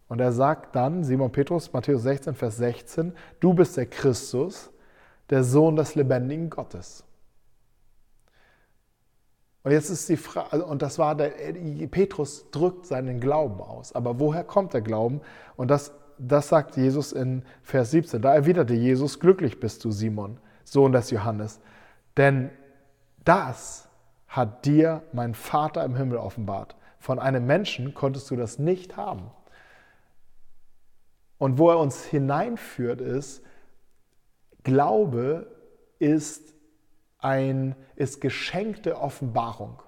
Und 0.07 0.19
er 0.19 0.31
sagt 0.31 0.75
dann, 0.75 1.03
Simon 1.03 1.31
Petrus, 1.31 1.73
Matthäus 1.73 2.03
16, 2.03 2.35
Vers 2.35 2.57
16, 2.57 3.13
du 3.39 3.53
bist 3.53 3.75
der 3.77 3.87
Christus, 3.87 4.71
der 5.29 5.43
Sohn 5.43 5.75
des 5.75 5.95
lebendigen 5.95 6.49
Gottes. 6.49 7.03
Und 9.63 9.71
jetzt 9.71 9.89
ist 9.89 10.07
die 10.09 10.17
Frage, 10.17 10.53
also, 10.53 10.67
und 10.67 10.83
das 10.83 10.99
war 10.99 11.15
der, 11.15 11.31
Petrus 11.89 12.51
drückt 12.51 12.85
seinen 12.85 13.19
Glauben 13.19 13.59
aus. 13.61 13.95
Aber 13.95 14.19
woher 14.19 14.43
kommt 14.43 14.75
der 14.75 14.81
Glauben? 14.81 15.21
Und 15.55 15.71
das, 15.71 15.91
das 16.19 16.49
sagt 16.49 16.77
Jesus 16.77 17.11
in 17.11 17.41
Vers 17.63 17.89
17. 17.89 18.21
Da 18.21 18.35
erwiderte 18.35 18.75
Jesus, 18.75 19.19
glücklich 19.19 19.59
bist 19.59 19.83
du, 19.83 19.89
Simon, 19.89 20.37
Sohn 20.63 20.91
des 20.91 21.09
Johannes. 21.09 21.59
Denn 22.15 22.51
das 23.23 23.89
hat 24.27 24.65
dir 24.65 25.01
mein 25.13 25.33
Vater 25.33 25.83
im 25.83 25.95
Himmel 25.95 26.19
offenbart. 26.19 26.75
Von 27.05 27.19
einem 27.19 27.45
Menschen 27.45 27.93
konntest 27.93 28.31
du 28.31 28.35
das 28.35 28.57
nicht 28.57 28.97
haben. 28.97 29.29
Und 31.37 31.59
wo 31.59 31.69
er 31.69 31.77
uns 31.77 32.03
hineinführt, 32.03 32.99
ist, 32.99 33.43
Glaube 34.63 35.45
ist, 35.99 36.55
ein, 37.19 37.75
ist 37.95 38.21
geschenkte 38.21 38.99
Offenbarung. 38.99 39.83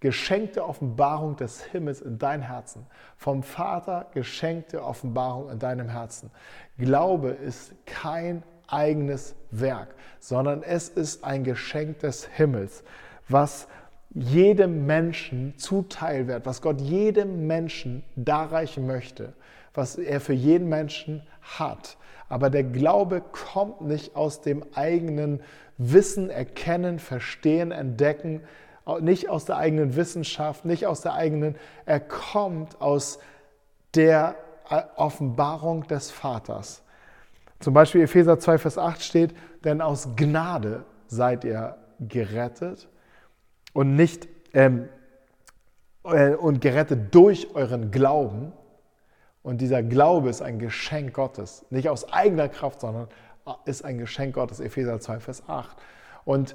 Geschenkte 0.00 0.66
Offenbarung 0.66 1.36
des 1.36 1.62
Himmels 1.62 2.02
in 2.02 2.18
dein 2.18 2.42
Herzen. 2.42 2.86
Vom 3.16 3.42
Vater 3.42 4.10
geschenkte 4.12 4.84
Offenbarung 4.84 5.48
in 5.48 5.58
deinem 5.58 5.88
Herzen. 5.88 6.30
Glaube 6.76 7.30
ist 7.30 7.72
kein 7.86 8.42
eigenes 8.66 9.34
Werk, 9.50 9.94
sondern 10.20 10.62
es 10.62 10.90
ist 10.90 11.24
ein 11.24 11.44
Geschenk 11.44 12.00
des 12.00 12.26
Himmels, 12.26 12.84
was 13.26 13.68
jedem 14.14 14.86
Menschen 14.86 15.54
zuteil 15.56 16.26
wird, 16.28 16.44
was 16.46 16.60
Gott 16.60 16.80
jedem 16.80 17.46
Menschen 17.46 18.04
darreichen 18.16 18.86
möchte, 18.86 19.32
was 19.74 19.96
er 19.96 20.20
für 20.20 20.34
jeden 20.34 20.68
Menschen 20.68 21.22
hat. 21.40 21.96
Aber 22.28 22.50
der 22.50 22.64
Glaube 22.64 23.22
kommt 23.32 23.82
nicht 23.82 24.16
aus 24.16 24.40
dem 24.40 24.64
eigenen 24.74 25.40
Wissen, 25.78 26.30
Erkennen, 26.30 26.98
Verstehen, 26.98 27.72
Entdecken, 27.72 28.42
nicht 29.00 29.28
aus 29.28 29.44
der 29.44 29.56
eigenen 29.56 29.96
Wissenschaft, 29.96 30.64
nicht 30.64 30.86
aus 30.86 31.02
der 31.02 31.14
eigenen, 31.14 31.56
er 31.86 32.00
kommt 32.00 32.80
aus 32.80 33.18
der 33.94 34.34
Offenbarung 34.96 35.86
des 35.86 36.10
Vaters. 36.10 36.82
Zum 37.60 37.74
Beispiel 37.74 38.02
Epheser 38.02 38.38
2, 38.38 38.58
Vers 38.58 38.78
8 38.78 39.02
steht, 39.02 39.34
denn 39.64 39.80
aus 39.80 40.16
Gnade 40.16 40.84
seid 41.06 41.44
ihr 41.44 41.76
gerettet 42.00 42.88
und 43.72 43.96
nicht 43.96 44.28
ähm, 44.54 44.88
äh, 46.04 46.34
und 46.34 46.60
gerettet 46.60 47.14
durch 47.14 47.54
euren 47.54 47.90
Glauben. 47.90 48.52
Und 49.42 49.60
dieser 49.60 49.82
Glaube 49.82 50.30
ist 50.30 50.42
ein 50.42 50.58
Geschenk 50.58 51.14
Gottes, 51.14 51.64
nicht 51.70 51.88
aus 51.88 52.12
eigener 52.12 52.48
Kraft, 52.48 52.80
sondern 52.80 53.08
ist 53.64 53.84
ein 53.84 53.98
Geschenk 53.98 54.34
Gottes. 54.34 54.60
Epheser 54.60 55.00
2, 55.00 55.20
Vers 55.20 55.42
8. 55.48 55.76
Und 56.24 56.54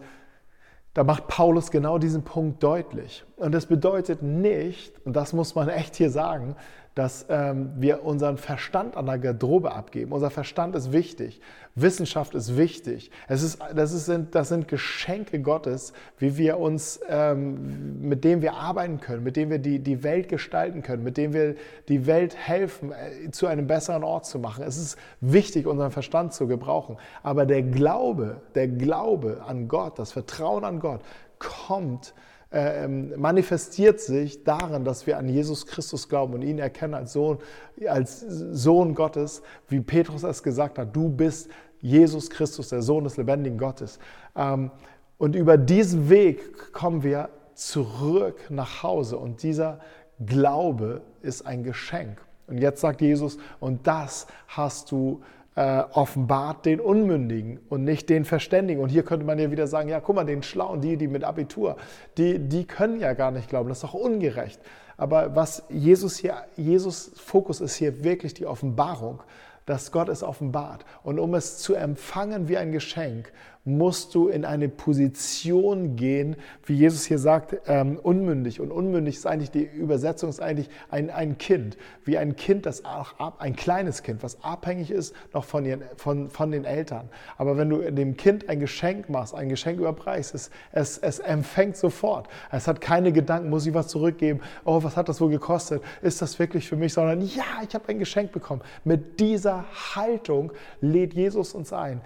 da 0.93 1.03
macht 1.03 1.27
Paulus 1.27 1.69
genau 1.69 1.97
diesen 1.97 2.23
Punkt 2.23 2.63
deutlich. 2.63 3.25
Und 3.35 3.51
das 3.51 3.65
bedeutet 3.67 4.23
nicht, 4.23 5.05
und 5.05 5.15
das 5.15 5.33
muss 5.33 5.53
man 5.53 5.69
echt 5.69 5.95
hier 5.95 6.09
sagen, 6.09 6.55
dass 6.97 7.27
ähm, 7.29 7.73
wir 7.77 8.03
unseren 8.03 8.37
Verstand 8.37 8.97
an 8.97 9.05
der 9.05 9.19
Garderobe 9.19 9.71
abgeben. 9.71 10.11
Unser 10.11 10.31
Verstand 10.31 10.75
ist 10.75 10.91
wichtig. 10.91 11.39
Wissenschaft 11.75 12.33
ist 12.33 12.57
wichtig. 12.57 13.11
Es 13.27 13.43
ist, 13.43 13.59
das, 13.75 13.91
ist, 13.93 14.11
das 14.31 14.49
sind 14.49 14.67
Geschenke 14.67 15.39
Gottes, 15.39 15.93
wie 16.17 16.37
wir 16.37 16.57
uns, 16.57 16.99
ähm, 17.07 18.01
mit 18.01 18.23
denen 18.23 18.41
wir 18.41 18.55
arbeiten 18.55 18.99
können, 18.99 19.23
mit 19.23 19.35
denen 19.35 19.51
wir 19.51 19.59
die, 19.59 19.77
die 19.77 20.01
Welt 20.01 20.27
gestalten 20.27 20.81
können, 20.81 21.03
mit 21.03 21.17
denen 21.17 21.33
wir 21.35 21.55
die 21.87 22.07
Welt 22.07 22.35
helfen, 22.35 22.91
äh, 22.91 23.29
zu 23.29 23.45
einem 23.45 23.67
besseren 23.67 24.03
Ort 24.03 24.25
zu 24.25 24.39
machen. 24.39 24.63
Es 24.63 24.77
ist 24.77 24.97
wichtig, 25.21 25.67
unseren 25.67 25.91
Verstand 25.91 26.33
zu 26.33 26.47
gebrauchen. 26.47 26.97
Aber 27.21 27.45
der 27.45 27.61
Glaube, 27.61 28.41
der 28.55 28.67
Glaube 28.67 29.43
an 29.45 29.67
Gott, 29.67 29.99
das 29.99 30.11
Vertrauen 30.11 30.63
an 30.63 30.79
Gott 30.79 31.01
kommt 31.37 32.15
manifestiert 32.49 33.99
sich 33.99 34.43
darin, 34.43 34.85
dass 34.85 35.05
wir 35.05 35.17
an 35.17 35.27
Jesus 35.27 35.65
Christus 35.65 36.07
glauben 36.07 36.33
und 36.33 36.41
ihn 36.43 36.59
erkennen 36.59 36.93
als 36.93 37.13
Sohn, 37.13 37.39
als 37.87 38.21
Sohn 38.21 38.95
Gottes, 38.95 39.41
wie 39.67 39.81
Petrus 39.81 40.23
es 40.23 40.43
gesagt 40.43 40.79
hat, 40.79 40.95
du 40.95 41.09
bist 41.09 41.49
Jesus 41.81 42.29
Christus, 42.29 42.69
der 42.69 42.81
Sohn 42.81 43.03
des 43.03 43.17
lebendigen 43.17 43.57
Gottes. 43.57 43.99
Ähm, 44.35 44.71
und 45.17 45.35
über 45.35 45.57
diesen 45.57 46.09
Weg 46.09 46.71
kommen 46.71 47.03
wir 47.03 47.29
zurück 47.53 48.39
nach 48.49 48.83
Hause 48.83 49.17
und 49.17 49.43
dieser 49.43 49.79
Glaube 50.25 51.01
ist 51.21 51.45
ein 51.45 51.63
Geschenk. 51.63 52.21
Und 52.47 52.59
jetzt 52.59 52.81
sagt 52.81 53.01
Jesus, 53.01 53.37
und 53.59 53.85
das 53.87 54.27
hast 54.47 54.91
du 54.91 55.21
äh, 55.57 55.83
offenbart 55.91 56.67
den 56.67 56.79
Unmündigen 56.79 57.59
und 57.67 57.83
nicht 57.83 58.09
den 58.09 58.25
Verständigen. 58.25 58.79
Und 58.79 58.89
hier 58.89 59.01
könnte 59.01 59.25
man 59.25 59.39
ja 59.39 59.49
wieder 59.49 59.65
sagen, 59.65 59.89
ja, 59.89 59.99
guck 59.99 60.15
mal, 60.15 60.23
den 60.23 60.43
Schlauen, 60.43 60.81
die, 60.81 60.97
die 60.97 61.07
mit 61.07 61.23
Abitur, 61.23 61.77
die, 62.17 62.37
die 62.37 62.65
können 62.65 62.99
ja 62.99 63.13
gar 63.13 63.31
nicht 63.31 63.49
glauben, 63.49 63.67
das 63.67 63.79
ist 63.79 63.83
doch 63.83 63.95
ungerecht. 63.95 64.61
Aber 64.97 65.35
was 65.35 65.63
Jesus 65.69 66.17
hier, 66.17 66.35
Jesus 66.55 67.11
Fokus 67.15 67.59
ist 67.59 67.75
hier 67.75 68.03
wirklich 68.03 68.35
die 68.35 68.45
Offenbarung, 68.45 69.23
dass 69.65 69.91
Gott 69.91 70.09
es 70.09 70.21
offenbart. 70.21 70.85
Und 71.01 71.17
um 71.17 71.33
es 71.33 71.57
zu 71.57 71.73
empfangen 71.73 72.47
wie 72.47 72.57
ein 72.57 72.71
Geschenk, 72.71 73.33
musst 73.67 74.15
du 74.15 74.29
in 74.29 74.45
eine 74.45 74.69
Position 74.69 75.97
gehen, 75.97 76.37
wie 76.65 76.75
Jesus 76.75 77.03
hier 77.03 77.19
sagt, 77.19 77.57
ähm, 77.67 77.99
unmündig. 78.01 78.61
Und 78.61 78.71
unmündig 78.71 79.15
ist 79.15 79.27
eigentlich, 79.27 79.51
die 79.51 79.65
Übersetzung 79.65 80.29
ist 80.29 80.39
eigentlich 80.39 80.69
ein, 80.89 81.09
ein 81.09 81.37
Kind, 81.37 81.77
wie 82.05 82.17
ein 82.17 82.37
Kind, 82.37 82.65
das 82.65 82.85
auch 82.85 83.39
ein 83.39 83.57
kleines 83.57 84.03
Kind, 84.03 84.23
was 84.23 84.41
abhängig 84.41 84.89
ist 84.89 85.13
noch 85.33 85.43
von, 85.43 85.65
ihren, 85.65 85.83
von, 85.97 86.29
von 86.29 86.51
den 86.51 86.63
Eltern. 86.63 87.09
Aber 87.37 87.57
wenn 87.57 87.69
du 87.69 87.91
dem 87.91 88.15
Kind 88.15 88.47
ein 88.47 88.61
Geschenk 88.61 89.09
machst, 89.09 89.35
ein 89.35 89.49
Geschenk 89.49 89.79
überpreist, 89.79 90.33
es, 90.33 90.49
es, 90.71 90.97
es 90.97 91.19
empfängt 91.19 91.75
sofort. 91.75 92.29
Es 92.49 92.69
hat 92.69 92.79
keine 92.79 93.11
Gedanken, 93.11 93.49
muss 93.49 93.65
ich 93.65 93.73
was 93.73 93.89
zurückgeben, 93.89 94.39
oh, 94.63 94.81
was 94.81 94.95
hat 94.95 95.09
das 95.09 95.19
wohl 95.19 95.29
gekostet, 95.29 95.83
ist 96.01 96.21
das 96.21 96.39
wirklich 96.39 96.69
für 96.69 96.77
mich, 96.77 96.93
sondern 96.93 97.19
ja, 97.19 97.43
ich 97.67 97.75
habe 97.75 97.89
ein 97.89 97.99
Geschenk 97.99 98.31
bekommen. 98.31 98.61
Mit 98.85 99.19
dieser 99.19 99.65
Haltung 99.93 100.53
lädt 100.79 101.13
Jesus 101.13 101.53
uns 101.53 101.73
ein 101.73 102.01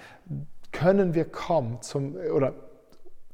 können 0.71 1.13
wir 1.13 1.25
kommen 1.25 1.81
zum, 1.81 2.15
oder 2.15 2.53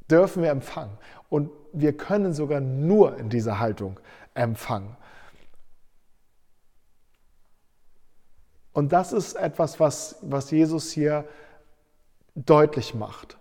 dürfen 0.10 0.44
wir 0.44 0.52
empfangen. 0.52 0.98
Und 1.30 1.52
wir 1.74 1.96
können 1.96 2.34
sogar 2.34 2.60
nur 2.60 3.18
in 3.18 3.30
dieser 3.30 3.60
Haltung 3.60 4.00
empfangen. 4.34 4.96
Und 8.74 8.94
das 8.94 9.12
ist 9.12 9.36
etwas, 9.36 9.80
was, 9.80 10.18
was 10.22 10.52
Jesus 10.52 10.92
hier 10.92 11.26
deutlich 12.36 12.94
macht. 12.94 13.38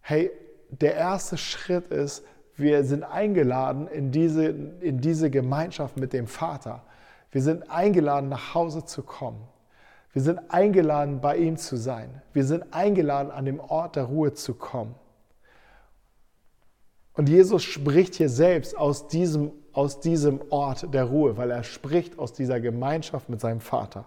Hey, 0.00 0.30
der 0.70 0.94
erste 0.94 1.36
Schritt 1.36 1.88
ist, 1.88 2.24
wir 2.56 2.84
sind 2.84 3.02
eingeladen 3.02 3.88
in 3.88 4.12
diese, 4.12 4.46
in 4.46 5.00
diese 5.00 5.30
Gemeinschaft 5.30 5.96
mit 5.96 6.12
dem 6.12 6.26
Vater. 6.26 6.84
Wir 7.30 7.42
sind 7.42 7.70
eingeladen, 7.70 8.28
nach 8.28 8.54
Hause 8.54 8.84
zu 8.84 9.02
kommen. 9.02 9.48
Wir 10.12 10.22
sind 10.22 10.50
eingeladen, 10.50 11.20
bei 11.20 11.36
ihm 11.36 11.56
zu 11.56 11.76
sein. 11.76 12.22
Wir 12.32 12.44
sind 12.44 12.72
eingeladen, 12.72 13.30
an 13.30 13.46
dem 13.46 13.60
Ort 13.60 13.96
der 13.96 14.04
Ruhe 14.04 14.34
zu 14.34 14.54
kommen. 14.54 14.94
Und 17.14 17.28
Jesus 17.28 17.62
spricht 17.62 18.14
hier 18.14 18.28
selbst 18.28 18.76
aus 18.76 19.08
diesem, 19.08 19.52
aus 19.72 20.00
diesem 20.00 20.40
Ort 20.50 20.92
der 20.92 21.04
Ruhe, 21.04 21.36
weil 21.36 21.50
er 21.50 21.62
spricht 21.62 22.18
aus 22.18 22.32
dieser 22.32 22.60
Gemeinschaft 22.60 23.28
mit 23.28 23.40
seinem 23.40 23.60
Vater. 23.60 24.06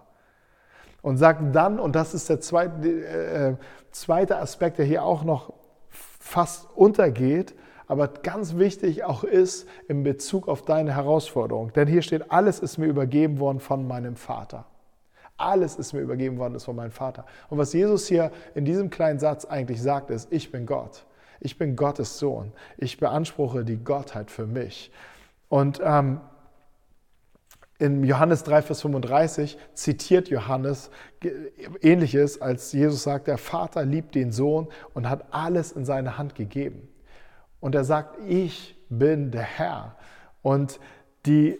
Und 1.02 1.18
sagt 1.18 1.54
dann, 1.54 1.78
und 1.78 1.94
das 1.94 2.14
ist 2.14 2.28
der 2.28 2.40
zweite, 2.40 2.88
äh, 2.88 3.56
zweite 3.92 4.38
Aspekt, 4.38 4.78
der 4.78 4.84
hier 4.84 5.04
auch 5.04 5.22
noch 5.22 5.52
fast 5.88 6.68
untergeht, 6.76 7.54
aber 7.86 8.08
ganz 8.08 8.56
wichtig 8.56 9.04
auch 9.04 9.22
ist 9.22 9.68
in 9.86 10.02
Bezug 10.02 10.48
auf 10.48 10.62
deine 10.62 10.94
Herausforderung. 10.94 11.72
Denn 11.72 11.86
hier 11.86 12.02
steht, 12.02 12.32
alles 12.32 12.58
ist 12.58 12.78
mir 12.78 12.86
übergeben 12.86 13.38
worden 13.38 13.60
von 13.60 13.86
meinem 13.86 14.16
Vater. 14.16 14.66
Alles 15.36 15.76
ist 15.76 15.92
mir 15.92 16.00
übergeben 16.00 16.38
worden, 16.38 16.54
ist 16.54 16.64
von 16.64 16.76
meinem 16.76 16.90
Vater. 16.90 17.26
Und 17.48 17.58
was 17.58 17.72
Jesus 17.72 18.06
hier 18.06 18.30
in 18.54 18.64
diesem 18.64 18.90
kleinen 18.90 19.18
Satz 19.18 19.44
eigentlich 19.44 19.82
sagt, 19.82 20.10
ist, 20.10 20.32
ich 20.32 20.50
bin 20.50 20.66
Gott. 20.66 21.04
Ich 21.40 21.58
bin 21.58 21.76
Gottes 21.76 22.18
Sohn. 22.18 22.52
Ich 22.78 22.98
beanspruche 22.98 23.64
die 23.64 23.76
Gottheit 23.76 24.30
für 24.30 24.46
mich. 24.46 24.90
Und 25.48 25.80
ähm, 25.84 26.20
in 27.78 28.04
Johannes 28.04 28.42
3, 28.44 28.62
Vers 28.62 28.80
35 28.80 29.58
zitiert 29.74 30.28
Johannes 30.28 30.90
ähnliches, 31.82 32.40
als 32.40 32.72
Jesus 32.72 33.02
sagt, 33.02 33.26
der 33.26 33.36
Vater 33.36 33.84
liebt 33.84 34.14
den 34.14 34.32
Sohn 34.32 34.68
und 34.94 35.10
hat 35.10 35.26
alles 35.30 35.72
in 35.72 35.84
seine 35.84 36.16
Hand 36.16 36.34
gegeben. 36.34 36.88
Und 37.60 37.74
er 37.74 37.84
sagt, 37.84 38.18
ich 38.26 38.76
bin 38.88 39.30
der 39.30 39.42
Herr. 39.42 39.96
Und 40.40 40.80
die 41.26 41.58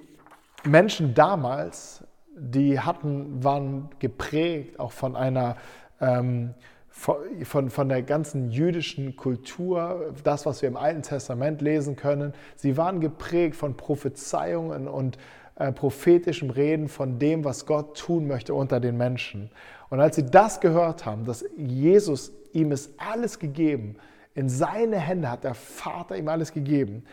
Menschen 0.65 1.15
damals 1.15 2.05
die 2.37 2.79
hatten, 2.79 3.42
waren 3.42 3.88
geprägt 3.99 4.79
auch 4.79 4.92
von 4.92 5.16
einer, 5.16 5.57
ähm, 6.01 6.55
von, 6.88 7.70
von 7.70 7.88
der 7.88 8.03
ganzen 8.03 8.51
jüdischen 8.51 9.16
Kultur, 9.16 10.14
das, 10.22 10.46
was 10.46 10.62
wir 10.62 10.68
im 10.68 10.77
Alten 10.77 11.03
Testament 11.03 11.61
lesen 11.61 11.96
können. 11.96 12.33
Sie 12.55 12.77
waren 12.77 13.01
geprägt 13.01 13.57
von 13.57 13.77
Prophezeiungen 13.77 14.88
und 14.88 15.18
äh, 15.57 15.72
prophetischem 15.72 16.51
Reden 16.51 16.88
von 16.88 17.18
dem, 17.18 17.44
was 17.44 17.66
Gott 17.66 17.99
tun 17.99 18.27
möchte 18.27 18.55
unter 18.55 18.81
den 18.81 18.96
Menschen. 18.96 19.51
Und 19.88 20.01
als 20.01 20.16
sie 20.16 20.27
das 20.27 20.61
gehört 20.61 21.07
haben, 21.07 21.25
dass 21.25 21.44
Jesus 21.57 22.33
ihm 22.53 22.72
ist 22.72 22.92
alles 22.99 23.38
gegeben, 23.38 23.96
in 24.35 24.49
seine 24.51 24.99
Hände 24.99 25.31
hat 25.31 25.44
der 25.44 25.55
Vater 25.55 26.16
ihm 26.16 26.29
alles 26.29 26.53
gegeben, 26.53 27.05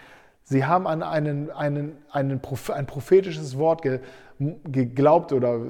Sie 0.43 0.65
haben 0.65 0.88
an 0.88 1.03
einen, 1.03 1.51
einen, 1.51 1.97
einen, 2.12 2.41
ein 2.73 2.86
prophetisches 2.86 3.58
Wort 3.58 3.82
geglaubt 4.39 5.32
oder 5.32 5.62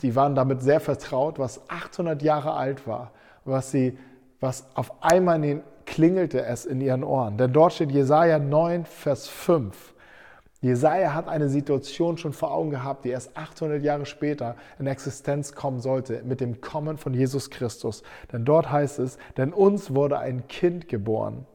die 0.00 0.16
waren 0.16 0.34
damit 0.34 0.62
sehr 0.62 0.80
vertraut, 0.80 1.38
was 1.38 1.68
800 1.68 2.22
Jahre 2.22 2.54
alt 2.54 2.86
war, 2.86 3.12
was, 3.44 3.70
sie, 3.70 3.98
was 4.40 4.66
auf 4.74 5.02
einmal 5.02 5.62
klingelte 5.84 6.44
es 6.44 6.64
in 6.64 6.80
ihren 6.80 7.04
Ohren. 7.04 7.36
Denn 7.36 7.52
dort 7.52 7.74
steht 7.74 7.92
Jesaja 7.92 8.38
9, 8.38 8.86
Vers 8.86 9.28
5. 9.28 9.92
Jesaja 10.62 11.12
hat 11.12 11.28
eine 11.28 11.48
Situation 11.48 12.16
schon 12.16 12.32
vor 12.32 12.52
Augen 12.52 12.70
gehabt, 12.70 13.04
die 13.04 13.10
erst 13.10 13.36
800 13.36 13.82
Jahre 13.82 14.06
später 14.06 14.54
in 14.78 14.86
Existenz 14.86 15.54
kommen 15.54 15.80
sollte, 15.80 16.22
mit 16.24 16.40
dem 16.40 16.60
Kommen 16.60 16.98
von 16.98 17.12
Jesus 17.14 17.50
Christus. 17.50 18.04
Denn 18.32 18.44
dort 18.44 18.70
heißt 18.70 19.00
es, 19.00 19.18
denn 19.36 19.52
uns 19.52 19.92
wurde 19.92 20.18
ein 20.18 20.46
Kind 20.46 20.88
geboren 20.88 21.46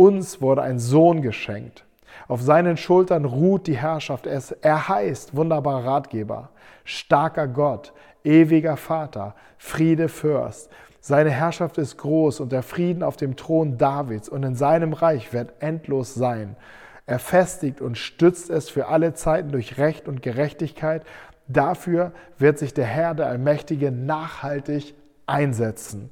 uns 0.00 0.40
wurde 0.40 0.62
ein 0.62 0.78
Sohn 0.78 1.20
geschenkt. 1.20 1.84
Auf 2.26 2.40
seinen 2.40 2.78
Schultern 2.78 3.26
ruht 3.26 3.66
die 3.66 3.76
Herrschaft. 3.76 4.26
Er 4.26 4.88
heißt 4.88 5.36
wunderbarer 5.36 5.84
Ratgeber, 5.84 6.48
starker 6.84 7.46
Gott, 7.46 7.92
ewiger 8.24 8.78
Vater, 8.78 9.34
Friede 9.58 10.08
Fürst. 10.08 10.70
Seine 11.02 11.30
Herrschaft 11.30 11.76
ist 11.76 11.98
groß 11.98 12.40
und 12.40 12.50
der 12.50 12.62
Frieden 12.62 13.02
auf 13.02 13.18
dem 13.18 13.36
Thron 13.36 13.76
Davids 13.76 14.30
und 14.30 14.42
in 14.42 14.54
seinem 14.54 14.94
Reich 14.94 15.34
wird 15.34 15.52
endlos 15.60 16.14
sein. 16.14 16.56
Er 17.04 17.18
festigt 17.18 17.82
und 17.82 17.98
stützt 17.98 18.48
es 18.48 18.70
für 18.70 18.88
alle 18.88 19.12
Zeiten 19.12 19.52
durch 19.52 19.76
Recht 19.76 20.08
und 20.08 20.22
Gerechtigkeit. 20.22 21.04
Dafür 21.46 22.12
wird 22.38 22.58
sich 22.58 22.72
der 22.72 22.86
Herr, 22.86 23.14
der 23.14 23.26
Allmächtige, 23.26 23.90
nachhaltig 23.90 24.94
einsetzen. 25.26 26.10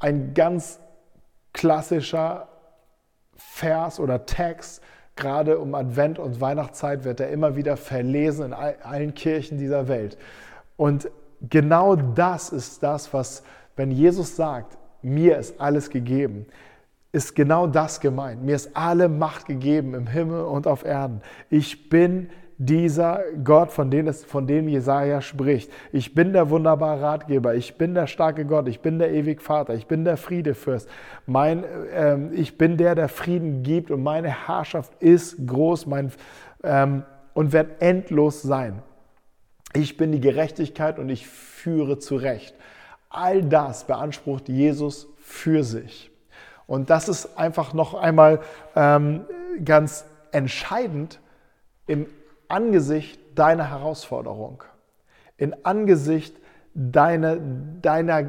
Ein 0.00 0.34
ganz 0.34 0.80
klassischer 1.58 2.48
Vers 3.34 3.98
oder 3.98 4.24
Text, 4.26 4.80
gerade 5.16 5.58
um 5.58 5.74
Advent 5.74 6.18
und 6.20 6.40
Weihnachtszeit 6.40 7.02
wird 7.02 7.18
er 7.20 7.30
immer 7.30 7.56
wieder 7.56 7.76
verlesen 7.76 8.46
in 8.46 8.52
allen 8.52 9.12
Kirchen 9.14 9.58
dieser 9.58 9.88
Welt. 9.88 10.16
Und 10.76 11.10
genau 11.50 11.96
das 11.96 12.50
ist 12.50 12.82
das, 12.82 13.12
was, 13.12 13.42
wenn 13.74 13.90
Jesus 13.90 14.36
sagt, 14.36 14.78
mir 15.02 15.36
ist 15.36 15.60
alles 15.60 15.90
gegeben, 15.90 16.46
ist 17.10 17.34
genau 17.34 17.66
das 17.66 18.00
gemeint. 18.00 18.44
Mir 18.44 18.54
ist 18.54 18.76
alle 18.76 19.08
Macht 19.08 19.46
gegeben 19.46 19.94
im 19.94 20.06
Himmel 20.06 20.42
und 20.42 20.68
auf 20.68 20.84
Erden. 20.84 21.22
Ich 21.50 21.88
bin 21.88 22.30
dieser 22.58 23.22
Gott, 23.44 23.70
von 23.70 23.88
dem, 23.90 24.08
es, 24.08 24.24
von 24.24 24.48
dem 24.48 24.68
Jesaja 24.68 25.22
spricht. 25.22 25.70
Ich 25.92 26.14
bin 26.14 26.32
der 26.32 26.50
wunderbare 26.50 27.00
Ratgeber, 27.00 27.54
ich 27.54 27.78
bin 27.78 27.94
der 27.94 28.08
starke 28.08 28.44
Gott, 28.44 28.66
ich 28.66 28.80
bin 28.80 28.98
der 28.98 29.12
ewig 29.12 29.40
Vater, 29.40 29.74
ich 29.74 29.86
bin 29.86 30.04
der 30.04 30.16
Friedefürst. 30.16 30.88
Mein, 31.24 31.64
ähm, 31.94 32.30
ich 32.34 32.58
bin 32.58 32.76
der, 32.76 32.96
der 32.96 33.08
Frieden 33.08 33.62
gibt 33.62 33.92
und 33.92 34.02
meine 34.02 34.48
Herrschaft 34.48 34.92
ist 35.00 35.46
groß 35.46 35.86
mein, 35.86 36.12
ähm, 36.64 37.04
und 37.32 37.52
wird 37.52 37.80
endlos 37.80 38.42
sein. 38.42 38.82
Ich 39.72 39.96
bin 39.96 40.10
die 40.10 40.20
Gerechtigkeit 40.20 40.98
und 40.98 41.08
ich 41.08 41.28
führe 41.28 41.98
zurecht. 41.98 42.56
All 43.08 43.44
das 43.44 43.84
beansprucht 43.84 44.48
Jesus 44.48 45.06
für 45.18 45.62
sich. 45.62 46.10
Und 46.66 46.90
das 46.90 47.08
ist 47.08 47.38
einfach 47.38 47.72
noch 47.72 47.94
einmal 47.94 48.40
ähm, 48.74 49.24
ganz 49.64 50.04
entscheidend 50.32 51.20
im 51.86 52.06
Angesicht 52.48 53.20
deiner 53.34 53.70
Herausforderung, 53.70 54.64
in 55.36 55.64
Angesicht 55.64 56.36
deiner, 56.74 57.36
deiner 57.36 58.28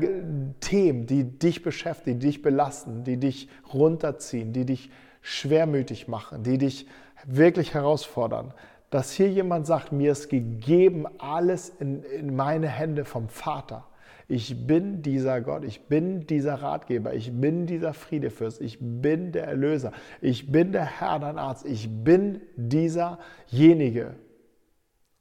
Themen, 0.60 1.06
die 1.06 1.24
dich 1.24 1.64
beschäftigen, 1.64 2.20
die 2.20 2.28
dich 2.28 2.42
belasten, 2.42 3.04
die 3.04 3.18
dich 3.18 3.50
runterziehen, 3.74 4.54
die 4.54 4.66
dich 4.66 4.92
schwermütig 5.22 6.08
machen, 6.08 6.44
die 6.44 6.58
dich 6.58 6.88
wirklich 7.26 7.74
herausfordern, 7.74 8.54
dass 8.90 9.12
hier 9.12 9.30
jemand 9.30 9.68
sagt, 9.68 9.92
mir 9.92 10.12
ist 10.12 10.30
gegeben 10.30 11.06
alles 11.20 11.70
in, 11.70 12.04
in 12.04 12.36
meine 12.36 12.68
Hände 12.68 13.06
vom 13.06 13.30
Vater. 13.30 13.86
Ich 14.32 14.68
bin 14.68 15.02
dieser 15.02 15.42
Gott, 15.42 15.64
ich 15.64 15.88
bin 15.88 16.28
dieser 16.28 16.62
Ratgeber, 16.62 17.16
ich 17.16 17.32
bin 17.34 17.66
dieser 17.66 17.96
Friedefürst, 17.96 18.62
ich 18.62 18.78
bin 18.80 19.32
der 19.32 19.48
Erlöser, 19.48 19.92
ich 20.22 20.52
bin 20.52 20.72
der 20.72 20.86
Herr, 20.86 21.18
dein 21.18 21.40
Arzt, 21.40 21.66
ich 21.66 21.90
bin 21.90 22.40
dieserjenige. 22.56 24.16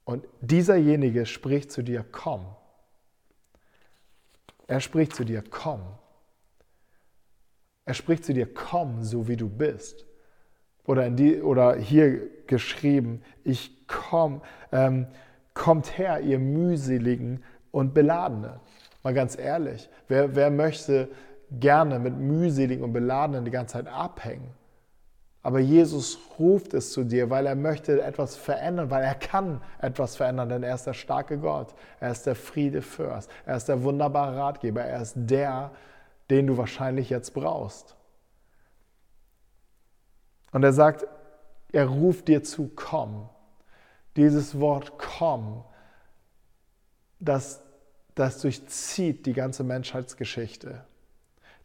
Und 0.05 0.29
dieserjenige 0.43 1.25
spricht 1.25 1.73
zu 1.73 1.83
dir, 1.83 2.05
komm. 2.13 2.55
Er 4.67 4.81
spricht 4.81 5.17
zu 5.17 5.25
dir, 5.25 5.43
komm. 5.49 5.81
Er 7.87 7.95
spricht 7.95 8.27
zu 8.27 8.35
dir, 8.35 8.53
komm, 8.53 9.03
so 9.03 9.27
wie 9.27 9.37
du 9.37 9.49
bist. 9.49 10.05
Oder, 10.85 11.09
die, 11.09 11.41
oder 11.41 11.77
hier 11.77 12.29
geschrieben, 12.47 13.23
ich 13.43 13.87
komm, 13.87 14.43
ähm, 14.71 15.07
kommt 15.55 15.97
her, 15.97 16.21
ihr 16.21 16.39
mühseligen 16.39 17.43
und 17.71 17.95
Beladene. 17.95 18.61
Mal 19.09 19.15
ganz 19.15 19.39
ehrlich, 19.39 19.89
wer, 20.09 20.37
wer 20.37 20.51
möchte 20.51 21.09
gerne 21.51 21.99
mit 21.99 22.19
mühseligen 22.19 22.85
und 22.85 22.93
beladenen 22.93 23.47
die 23.47 23.51
ganze 23.51 23.73
Zeit 23.73 23.87
abhängen? 23.87 24.51
Aber 25.43 25.61
Jesus 25.61 26.19
ruft 26.39 26.75
es 26.75 26.93
zu 26.93 27.05
dir, 27.05 27.31
weil 27.31 27.47
er 27.47 27.55
möchte 27.55 28.03
etwas 28.03 28.37
verändern, 28.37 28.91
weil 28.91 29.03
er 29.03 29.15
kann 29.15 29.63
etwas 29.81 30.17
verändern, 30.17 30.51
denn 30.51 30.63
er 30.63 30.75
ist 30.75 30.87
der 30.87 30.93
starke 30.93 31.39
Gott, 31.39 31.75
er 32.01 32.11
ist 32.11 32.27
der 32.27 32.35
Friedefürst, 32.35 33.31
er 33.47 33.57
ist 33.57 33.67
der 33.67 33.83
wunderbare 33.83 34.37
Ratgeber, 34.37 34.83
er 34.83 35.01
ist 35.01 35.15
der, 35.17 35.71
den 36.29 36.47
du 36.47 36.59
wahrscheinlich 36.59 37.09
jetzt 37.09 37.33
brauchst. 37.33 37.97
Und 40.53 40.65
er 40.65 40.75
sagt, 40.75 41.07
er 41.73 41.87
ruft 41.87 42.29
dir 42.29 42.43
zu, 42.43 42.71
komm. 42.77 43.31
Dieses 44.17 44.61
Wort 44.61 44.99
komm, 44.99 45.65
das 47.21 47.63
das 48.19 48.41
durchzieht 48.41 49.27
die 49.27 49.33
ganze 49.33 49.63
Menschheitsgeschichte. 49.65 50.85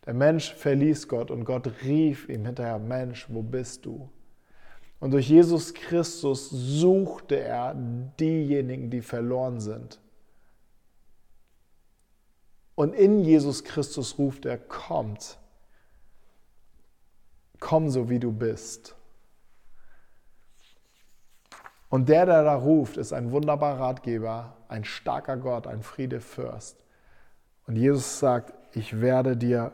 Der 0.06 0.14
Mensch 0.14 0.54
verließ 0.54 1.08
Gott 1.08 1.32
und 1.32 1.46
Gott 1.46 1.68
rief 1.84 2.30
ihm 2.30 2.46
hinterher, 2.46 2.78
Mensch, 2.78 3.28
wo 3.30 3.42
bist 3.42 3.86
du? 3.86 4.10
Und 5.00 5.12
durch 5.12 5.30
Jesus 5.30 5.74
Christus 5.74 6.50
suchte 6.50 7.40
er 7.40 7.76
diejenigen, 8.20 8.90
die 8.90 9.02
verloren 9.02 9.60
sind. 9.60 10.00
Und 12.76 12.94
in 12.94 13.20
Jesus 13.20 13.64
Christus 13.64 14.18
ruft 14.18 14.46
er, 14.46 14.58
kommt, 14.58 15.38
komm 17.60 17.90
so 17.90 18.10
wie 18.10 18.20
du 18.20 18.32
bist. 18.32 18.96
Und 21.94 22.10
der, 22.10 22.26
der 22.26 22.44
da 22.44 22.56
ruft, 22.56 22.98
ist 22.98 23.14
ein 23.14 23.30
wunderbarer 23.30 23.80
Ratgeber, 23.80 24.58
ein 24.68 24.84
starker 24.84 25.38
Gott, 25.38 25.68
ein 25.68 25.84
Friedefürst. 25.84 26.84
Und 27.68 27.76
Jesus 27.76 28.18
sagt, 28.18 28.52
ich 28.76 29.00
werde 29.00 29.38
dir 29.38 29.74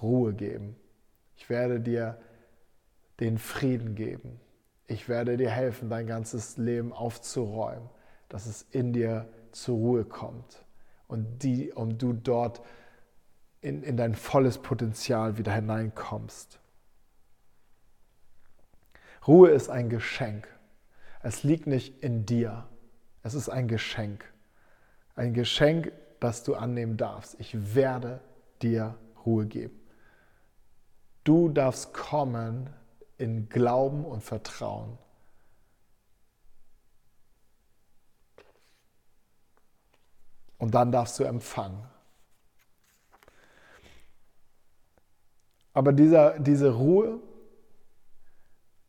Ruhe 0.00 0.32
geben. 0.32 0.76
Ich 1.36 1.50
werde 1.50 1.78
dir 1.78 2.16
den 3.20 3.36
Frieden 3.36 3.96
geben. 3.96 4.40
Ich 4.86 5.10
werde 5.10 5.36
dir 5.36 5.50
helfen, 5.50 5.90
dein 5.90 6.06
ganzes 6.06 6.56
Leben 6.56 6.90
aufzuräumen, 6.94 7.90
dass 8.30 8.46
es 8.46 8.62
in 8.70 8.94
dir 8.94 9.28
zur 9.52 9.76
Ruhe 9.76 10.04
kommt 10.06 10.64
und 11.06 11.42
die, 11.42 11.74
um 11.74 11.98
du 11.98 12.14
dort 12.14 12.62
in, 13.60 13.82
in 13.82 13.98
dein 13.98 14.14
volles 14.14 14.56
Potenzial 14.56 15.36
wieder 15.36 15.52
hineinkommst. 15.52 16.60
Ruhe 19.26 19.50
ist 19.50 19.68
ein 19.68 19.90
Geschenk. 19.90 20.48
Es 21.22 21.42
liegt 21.42 21.66
nicht 21.66 22.02
in 22.02 22.26
dir. 22.26 22.68
Es 23.22 23.34
ist 23.34 23.48
ein 23.48 23.68
Geschenk. 23.68 24.24
Ein 25.16 25.34
Geschenk, 25.34 25.92
das 26.20 26.44
du 26.44 26.54
annehmen 26.54 26.96
darfst. 26.96 27.36
Ich 27.40 27.74
werde 27.74 28.20
dir 28.62 28.96
Ruhe 29.26 29.46
geben. 29.46 29.78
Du 31.24 31.48
darfst 31.48 31.92
kommen 31.92 32.70
in 33.18 33.48
Glauben 33.48 34.04
und 34.04 34.22
Vertrauen. 34.22 34.96
Und 40.58 40.74
dann 40.74 40.90
darfst 40.90 41.18
du 41.18 41.24
empfangen. 41.24 41.84
Aber 45.72 45.92
dieser, 45.92 46.38
diese 46.40 46.70
Ruhe, 46.74 47.20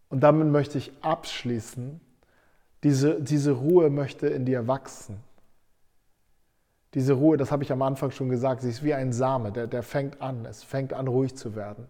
und 0.10 0.22
damit 0.22 0.48
möchte 0.48 0.80
ich 0.80 0.92
abschließen, 1.04 2.02
diese, 2.84 3.22
diese 3.22 3.52
Ruhe 3.52 3.90
möchte 3.90 4.28
in 4.28 4.46
dir 4.46 4.68
wachsen. 4.68 5.18
Diese 6.94 7.14
Ruhe, 7.14 7.38
das 7.38 7.52
habe 7.52 7.64
ich 7.64 7.72
am 7.72 7.82
Anfang 7.82 8.12
schon 8.12 8.30
gesagt, 8.30 8.62
sie 8.62 8.70
ist 8.70 8.84
wie 8.84 8.94
ein 8.94 9.14
Same, 9.14 9.52
der, 9.52 9.68
der 9.68 9.84
fängt 9.84 10.22
an, 10.22 10.46
es 10.46 10.64
fängt 10.64 10.94
an 10.94 11.08
ruhig 11.08 11.36
zu 11.36 11.56
werden. 11.56 11.88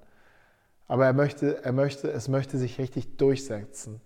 Aber 0.87 1.05
er 1.05 1.13
möchte, 1.13 1.63
er 1.63 1.71
möchte, 1.71 2.11
es 2.11 2.27
möchte 2.27 2.57
sich 2.57 2.79
richtig 2.79 3.17
durchsetzen. 3.17 4.01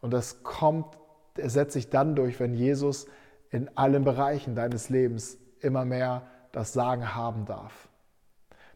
Und 0.00 0.12
das 0.12 0.42
kommt, 0.42 0.98
es 1.36 1.52
setzt 1.54 1.72
sich 1.72 1.88
dann 1.88 2.16
durch, 2.16 2.40
wenn 2.40 2.54
Jesus 2.54 3.06
in 3.50 3.70
allen 3.76 4.04
Bereichen 4.04 4.54
deines 4.54 4.90
Lebens 4.90 5.38
immer 5.60 5.84
mehr 5.84 6.22
das 6.52 6.72
Sagen 6.72 7.14
haben 7.14 7.46
darf. 7.46 7.88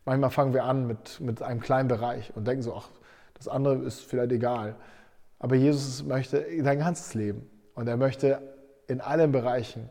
Manchmal 0.05 0.31
fangen 0.31 0.55
wir 0.55 0.64
an 0.64 0.87
mit, 0.87 1.20
mit 1.20 1.42
einem 1.42 1.61
kleinen 1.61 1.88
Bereich 1.88 2.33
und 2.37 2.47
denken 2.47 2.62
so, 2.62 2.75
ach, 2.75 2.88
das 3.35 3.49
andere 3.49 3.77
ist 3.77 4.01
vielleicht 4.01 4.33
egal. 4.33 4.77
Aber 5.38 5.57
Jesus 5.57 6.03
möchte 6.05 6.44
dein 6.62 6.79
ganzes 6.79 7.14
Leben 7.14 7.49
und 7.75 7.87
er 7.87 7.97
möchte 7.97 8.40
in 8.87 9.01
allen 9.01 9.33
Bereichen 9.33 9.88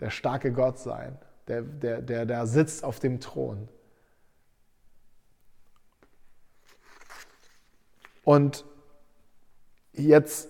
der 0.00 0.10
starke 0.10 0.52
Gott 0.52 0.78
sein, 0.78 1.18
der, 1.48 1.62
der, 1.62 2.02
der 2.02 2.26
da 2.26 2.46
sitzt 2.46 2.84
auf 2.84 2.98
dem 2.98 3.20
Thron. 3.20 3.68
Und 8.24 8.64
jetzt 9.92 10.48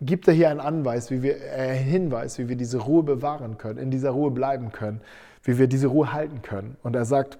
gibt 0.00 0.26
er 0.26 0.34
hier 0.34 0.50
einen 0.50 0.60
Anweis, 0.60 1.10
wie 1.10 1.22
wir, 1.22 1.40
äh, 1.40 1.76
Hinweis, 1.76 2.38
wie 2.38 2.48
wir 2.48 2.56
diese 2.56 2.78
Ruhe 2.78 3.02
bewahren 3.02 3.56
können, 3.56 3.78
in 3.78 3.90
dieser 3.90 4.10
Ruhe 4.10 4.30
bleiben 4.30 4.72
können, 4.72 5.00
wie 5.44 5.58
wir 5.58 5.68
diese 5.68 5.86
Ruhe 5.86 6.12
halten 6.12 6.42
können. 6.42 6.76
Und 6.82 6.96
er 6.96 7.04
sagt, 7.04 7.38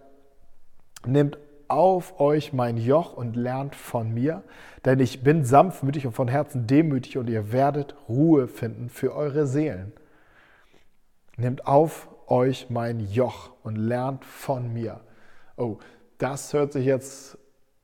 nehmt 1.05 1.39
auf 1.69 2.21
euch 2.21 2.53
mein 2.53 2.77
Joch 2.77 3.17
und 3.17 3.37
lernt 3.37 3.75
von 3.75 4.13
mir, 4.13 4.43
denn 4.85 5.01
ich 5.01 5.23
bin 5.23 5.45
sanftmütig 5.45 6.07
und 6.07 6.13
von 6.13 6.29
Herzen 6.29 6.67
demütig 6.67 7.19
und 7.19 7.29
ihr 7.29 7.53
werdet 7.53 7.95
Ruhe 8.09 8.49
finden 8.49 8.89
für 8.89 9.15
eure 9.15 9.47
Seelen. 9.47 9.93
Nehmt 11.37 11.67
auf 11.67 12.09
euch 12.27 12.71
mein 12.71 13.01
Joch 13.01 13.51
und 13.63 13.77
lernt 13.77 14.25
von 14.25 14.73
mir. 14.73 15.01
Oh, 15.57 15.79
das 16.19 16.53
hört 16.53 16.73
sich 16.73 16.87
jetzt 16.87 17.39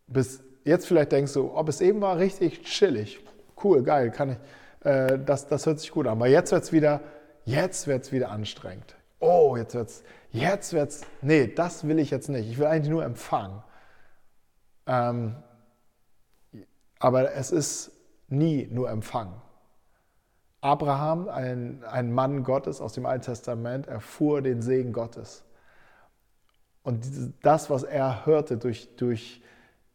bis 0.07 0.43
jetzt 0.65 0.87
vielleicht 0.87 1.13
denkst 1.13 1.33
du, 1.35 1.53
ob 1.55 1.69
es 1.69 1.81
eben 1.81 2.01
war 2.01 2.19
richtig 2.19 2.63
chillig, 2.63 3.21
cool, 3.63 3.83
geil, 3.83 4.11
kann 4.11 4.31
ich, 4.33 4.87
äh, 4.87 5.19
das, 5.19 5.47
das 5.47 5.67
hört 5.67 5.81
sich 5.81 5.91
gut 5.91 6.07
an. 6.07 6.13
Aber 6.13 6.29
jetzt 6.29 6.53
wird 6.53 6.63
es 6.63 6.73
wieder, 6.73 7.01
jetzt 7.45 7.87
wird 7.87 8.05
es 8.05 8.13
wieder 8.13 8.31
anstrengend. 8.31 8.97
Oh, 9.21 9.57
jetzt 9.57 9.75
wird's, 9.75 10.03
jetzt 10.33 10.73
wird's, 10.73 11.03
nee, 11.23 11.47
das 11.47 11.87
will 11.87 11.99
ich 11.99 12.11
jetzt 12.11 12.29
nicht. 12.29 12.49
Ich 12.49 12.59
will 12.59 12.67
eigentlich 12.67 12.91
nur 12.91 13.05
empfangen. 13.05 13.63
Ähm, 14.91 15.37
aber 16.99 17.33
es 17.35 17.53
ist 17.53 17.93
nie 18.27 18.67
nur 18.67 18.91
empfangen. 18.91 19.41
Abraham, 20.61 21.29
ein, 21.29 21.85
ein 21.85 22.13
Mann 22.13 22.43
Gottes 22.43 22.81
aus 22.81 22.93
dem 22.93 23.07
Alten 23.07 23.27
Testament, 23.27 23.87
erfuhr 23.87 24.43
den 24.43 24.63
Segen 24.63 24.93
Gottes. 24.93 25.45
Und 26.83 27.07
das, 27.43 27.71
was 27.71 27.85
er 27.85 28.27
hörte, 28.27 28.59
durch, 28.59 28.89
durch, 28.97 29.43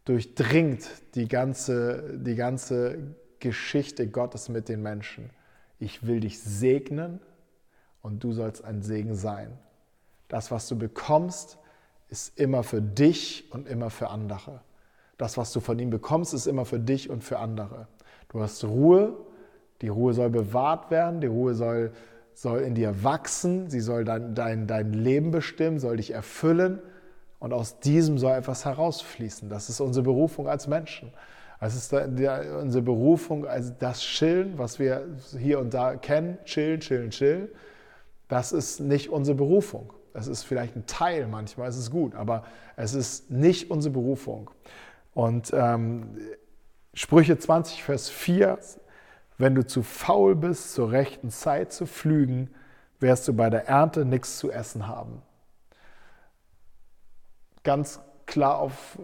durchdringt 0.06 0.90
die 1.16 1.28
ganze, 1.28 2.18
die 2.18 2.36
ganze 2.36 3.16
Geschichte 3.40 4.08
Gottes 4.08 4.48
mit 4.48 4.70
den 4.70 4.82
Menschen. 4.82 5.30
Ich 5.78 6.08
will 6.08 6.22
dich 6.22 6.40
segnen 6.42 7.20
und 8.02 8.24
du 8.24 8.32
sollst 8.32 8.64
ein 8.64 8.82
Segen 8.82 9.14
sein. 9.14 9.58
Das, 10.30 10.52
was 10.52 10.70
du 10.70 10.78
bekommst, 10.78 11.58
ist 12.08 12.40
immer 12.40 12.64
für 12.64 12.82
dich 12.82 13.52
und 13.52 13.68
immer 13.68 13.90
für 13.90 14.10
andere. 14.10 14.62
Das, 15.18 15.38
was 15.38 15.54
du 15.54 15.60
von 15.60 15.80
ihm 15.80 15.90
bekommst, 15.90 16.34
ist 16.34 16.48
immer 16.48 16.66
für 16.66 16.80
dich 16.80 17.10
und 17.10 17.24
für 17.24 17.40
andere. 17.40 17.88
Du 18.30 18.42
hast 18.42 18.64
Ruhe, 18.64 19.16
die 19.82 19.88
Ruhe 19.88 20.14
soll 20.14 20.30
bewahrt 20.30 20.92
werden, 20.92 21.22
die 21.22 21.28
Ruhe 21.28 21.54
soll, 21.54 21.92
soll 22.34 22.62
in 22.62 22.76
dir 22.76 23.04
wachsen, 23.04 23.70
sie 23.70 23.80
soll 23.80 24.04
dein, 24.04 24.36
dein, 24.36 24.68
dein 24.68 24.94
Leben 24.94 25.32
bestimmen, 25.32 25.80
soll 25.80 25.98
dich 25.98 26.12
erfüllen 26.12 26.80
und 27.40 27.54
aus 27.54 27.80
diesem 27.80 28.18
soll 28.18 28.34
etwas 28.34 28.66
herausfließen. 28.66 29.50
Das 29.50 29.70
ist 29.70 29.80
unsere 29.80 30.04
Berufung 30.04 30.48
als 30.48 30.68
Menschen. 30.68 31.14
Es 31.62 31.76
ist 31.76 31.94
unsere 31.94 32.84
Berufung, 32.84 33.46
also 33.46 33.74
das 33.80 34.02
Chillen, 34.02 34.58
was 34.58 34.78
wir 34.78 35.08
hier 35.40 35.60
und 35.60 35.74
da 35.74 35.96
kennen, 35.96 36.38
chillen, 36.44 36.82
chillen, 36.82 37.10
chillen, 37.12 37.48
das 38.28 38.52
ist 38.52 38.80
nicht 38.80 39.10
unsere 39.10 39.36
Berufung. 39.36 39.94
Das 40.14 40.28
ist 40.28 40.44
vielleicht 40.44 40.76
ein 40.76 40.86
Teil 40.86 41.28
manchmal, 41.28 41.68
es 41.68 41.78
ist 41.78 41.92
gut, 41.92 42.16
aber 42.16 42.44
es 42.78 42.94
ist 42.94 43.30
nicht 43.32 43.70
unsere 43.70 43.94
Berufung. 43.94 44.50
Und 45.16 45.52
ähm, 45.56 46.20
Sprüche 46.94 47.40
20, 47.40 47.84
Vers 47.84 48.10
4, 48.10 48.60
wenn 49.38 49.56
du 49.56 49.66
zu 49.66 49.82
faul 49.82 50.36
bist, 50.36 50.74
zur 50.74 50.92
rechten 50.92 51.32
Zeit 51.32 51.72
zu 51.74 51.88
pflügen, 51.88 52.54
wirst 53.00 53.28
du 53.28 53.34
bei 53.34 53.50
der 53.50 53.68
Ernte 53.68 54.06
nichts 54.06 54.38
zu 54.38 54.52
essen 54.52 54.88
haben. 54.88 55.22
Ganz 57.64 58.02
klar 58.26 58.60
auf 58.60 59.00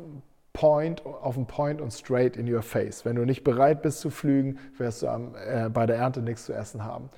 Point, 0.54 1.06
auf 1.06 1.36
den 1.36 1.46
Point 1.46 1.80
und 1.80 1.92
straight 1.92 2.36
in 2.36 2.54
your 2.54 2.62
face. 2.62 3.06
Wenn 3.06 3.16
du 3.16 3.24
nicht 3.24 3.46
bereit 3.46 3.82
bist 3.82 4.02
zu 4.02 4.12
pflügen, 4.12 4.60
wirst 4.78 5.04
du 5.04 5.08
am, 5.08 5.34
äh, 5.36 5.70
bei 5.70 5.86
der 5.86 5.96
Ernte 5.96 6.22
nichts 6.22 6.46
zu 6.46 6.54
essen 6.54 6.84
haben. 6.84 7.10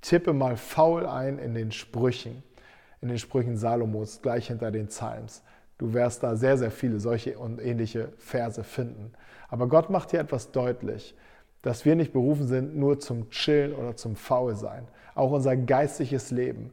Tippe 0.00 0.32
mal 0.32 0.56
faul 0.56 1.06
ein 1.06 1.38
in 1.38 1.54
den 1.54 1.72
Sprüchen, 1.72 2.42
in 3.02 3.08
den 3.08 3.18
Sprüchen 3.18 3.58
Salomos, 3.58 4.22
gleich 4.22 4.46
hinter 4.48 4.70
den 4.70 4.86
Psalms. 4.86 5.42
Du 5.82 5.92
wirst 5.94 6.22
da 6.22 6.36
sehr, 6.36 6.56
sehr 6.56 6.70
viele 6.70 7.00
solche 7.00 7.36
und 7.36 7.60
ähnliche 7.60 8.12
Verse 8.16 8.62
finden. 8.62 9.10
Aber 9.48 9.66
Gott 9.66 9.90
macht 9.90 10.12
hier 10.12 10.20
etwas 10.20 10.52
deutlich, 10.52 11.16
dass 11.60 11.84
wir 11.84 11.96
nicht 11.96 12.12
berufen 12.12 12.46
sind 12.46 12.76
nur 12.76 13.00
zum 13.00 13.30
Chillen 13.30 13.74
oder 13.74 13.96
zum 13.96 14.14
Faulsein. 14.14 14.86
Auch 15.16 15.32
unser 15.32 15.56
geistliches 15.56 16.30
Leben 16.30 16.72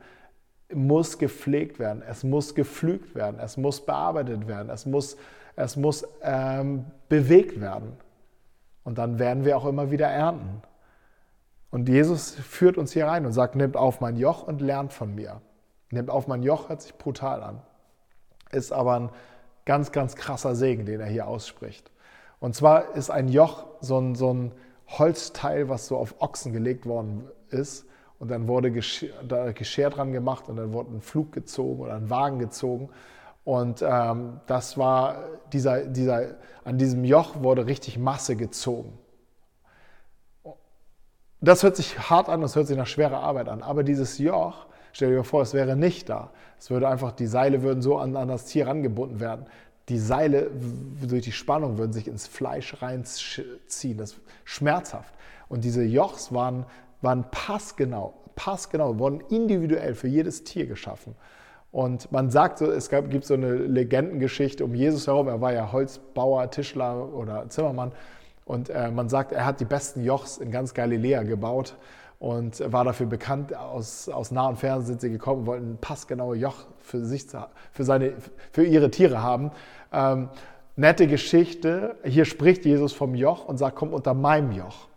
muss 0.71 1.17
gepflegt 1.17 1.79
werden, 1.79 2.03
es 2.07 2.23
muss 2.23 2.53
gepflügt 2.53 3.15
werden, 3.15 3.39
es 3.39 3.57
muss 3.57 3.83
bearbeitet 3.83 4.47
werden, 4.47 4.69
es 4.69 4.85
muss, 4.85 5.17
es 5.55 5.75
muss 5.75 6.07
ähm, 6.21 6.85
bewegt 7.07 7.59
werden. 7.59 7.93
Und 8.83 8.99
dann 8.99 9.17
werden 9.17 9.43
wir 9.43 9.57
auch 9.57 9.65
immer 9.65 9.89
wieder 9.89 10.07
ernten. 10.07 10.61
Und 11.71 11.89
Jesus 11.89 12.35
führt 12.35 12.77
uns 12.77 12.91
hier 12.91 13.07
rein 13.07 13.25
und 13.25 13.31
sagt, 13.31 13.55
nehmt 13.55 13.75
auf 13.75 14.01
mein 14.01 14.17
Joch 14.17 14.43
und 14.45 14.61
lernt 14.61 14.93
von 14.93 15.15
mir. 15.15 15.41
Nehmt 15.89 16.11
auf 16.11 16.27
mein 16.27 16.43
Joch, 16.43 16.69
hört 16.69 16.83
sich 16.83 16.95
brutal 16.95 17.41
an. 17.41 17.63
Ist 18.51 18.71
aber 18.71 18.99
ein 18.99 19.09
ganz, 19.65 19.91
ganz 19.91 20.15
krasser 20.15 20.55
Segen, 20.55 20.85
den 20.85 20.99
er 20.99 21.07
hier 21.07 21.27
ausspricht. 21.27 21.91
Und 22.39 22.55
zwar 22.55 22.95
ist 22.95 23.09
ein 23.09 23.27
Joch 23.27 23.65
so 23.81 23.99
ein, 23.99 24.15
so 24.15 24.33
ein 24.33 24.51
Holzteil, 24.87 25.69
was 25.69 25.87
so 25.87 25.97
auf 25.97 26.15
Ochsen 26.19 26.53
gelegt 26.53 26.85
worden 26.85 27.29
ist. 27.49 27.85
Und 28.17 28.31
dann 28.31 28.47
wurde 28.47 28.71
Geschirr, 28.71 29.13
da 29.27 29.51
Geschirr 29.51 29.89
dran 29.89 30.11
gemacht 30.11 30.49
und 30.49 30.57
dann 30.57 30.73
wurde 30.73 30.93
ein 30.93 31.01
Flug 31.01 31.31
gezogen 31.31 31.81
oder 31.81 31.95
ein 31.95 32.09
Wagen 32.09 32.39
gezogen. 32.39 32.89
Und 33.45 33.81
ähm, 33.81 34.41
das 34.47 34.77
war 34.77 35.23
dieser, 35.53 35.85
dieser, 35.85 36.35
an 36.63 36.77
diesem 36.77 37.03
Joch 37.05 37.41
wurde 37.41 37.65
richtig 37.65 37.97
Masse 37.97 38.35
gezogen. 38.35 38.97
Das 41.41 41.63
hört 41.63 41.77
sich 41.77 41.97
hart 42.09 42.27
an, 42.27 42.41
das 42.41 42.55
hört 42.55 42.67
sich 42.67 42.77
nach 42.77 42.87
schwerer 42.87 43.19
Arbeit 43.19 43.47
an. 43.47 43.63
Aber 43.63 43.83
dieses 43.83 44.17
Joch, 44.17 44.65
stell 44.93 45.11
dir 45.11 45.23
vor, 45.23 45.41
es 45.41 45.53
wäre 45.53 45.75
nicht 45.75 46.09
da. 46.09 46.31
Es 46.59 46.69
würde 46.69 46.87
einfach, 46.87 47.11
die 47.11 47.27
Seile 47.27 47.61
würden 47.61 47.81
so 47.81 47.97
an, 47.97 48.15
an 48.15 48.27
das 48.27 48.45
Tier 48.45 48.67
rangebunden 48.67 49.19
werden. 49.19 49.45
Die 49.87 49.97
Seile 49.97 50.51
durch 51.01 51.23
die 51.23 51.31
Spannung 51.31 51.77
würden 51.77 51.93
sich 51.93 52.07
ins 52.07 52.27
Fleisch 52.27 52.81
reinziehen. 52.81 53.97
Das 53.97 54.11
ist 54.11 54.21
schmerzhaft. 54.43 55.13
Und 55.47 55.63
diese 55.63 55.83
Jochs 55.83 56.33
waren, 56.33 56.65
waren 57.01 57.25
passgenau, 57.31 58.13
passgenau, 58.35 58.99
wurden 58.99 59.21
individuell 59.29 59.95
für 59.95 60.07
jedes 60.07 60.43
Tier 60.43 60.67
geschaffen. 60.67 61.15
Und 61.71 62.11
man 62.11 62.29
sagt, 62.29 62.61
es 62.61 62.89
gab, 62.89 63.09
gibt 63.09 63.25
so 63.25 63.35
eine 63.35 63.53
Legendengeschichte 63.53 64.65
um 64.65 64.73
Jesus 64.73 65.07
herum. 65.07 65.27
Er 65.27 65.39
war 65.39 65.53
ja 65.53 65.71
Holzbauer, 65.71 66.49
Tischler 66.49 67.13
oder 67.13 67.47
Zimmermann. 67.49 67.91
Und 68.45 68.69
äh, 68.69 68.89
man 68.89 69.09
sagt, 69.09 69.31
er 69.31 69.45
hat 69.45 69.59
die 69.59 69.65
besten 69.65 70.03
Jochs 70.03 70.39
in 70.39 70.49
ganz 70.49 70.73
Galiläa 70.73 71.23
gebaut 71.23 71.75
und 72.19 72.61
war 72.71 72.83
dafür 72.83 73.07
bekannt. 73.07 73.55
Aus, 73.55 74.09
aus 74.09 74.31
nah 74.31 74.47
und 74.47 74.57
fern 74.57 74.85
sind 74.85 75.01
sie 75.01 75.09
gekommen, 75.09 75.45
wollten 75.45 75.73
ein 75.73 75.77
passgenaue 75.77 76.35
Joch 76.35 76.67
für, 76.79 77.05
sich, 77.05 77.25
für, 77.71 77.83
seine, 77.83 78.13
für 78.51 78.65
ihre 78.65 78.91
Tiere 78.91 79.23
haben. 79.23 79.51
Ähm, 79.91 80.29
nette 80.75 81.07
Geschichte. 81.07 81.95
Hier 82.03 82.25
spricht 82.25 82.65
Jesus 82.65 82.93
vom 82.93 83.15
Joch 83.15 83.45
und 83.45 83.57
sagt, 83.57 83.77
komm 83.77 83.93
unter 83.93 84.13
meinem 84.13 84.51
Joch. 84.51 84.89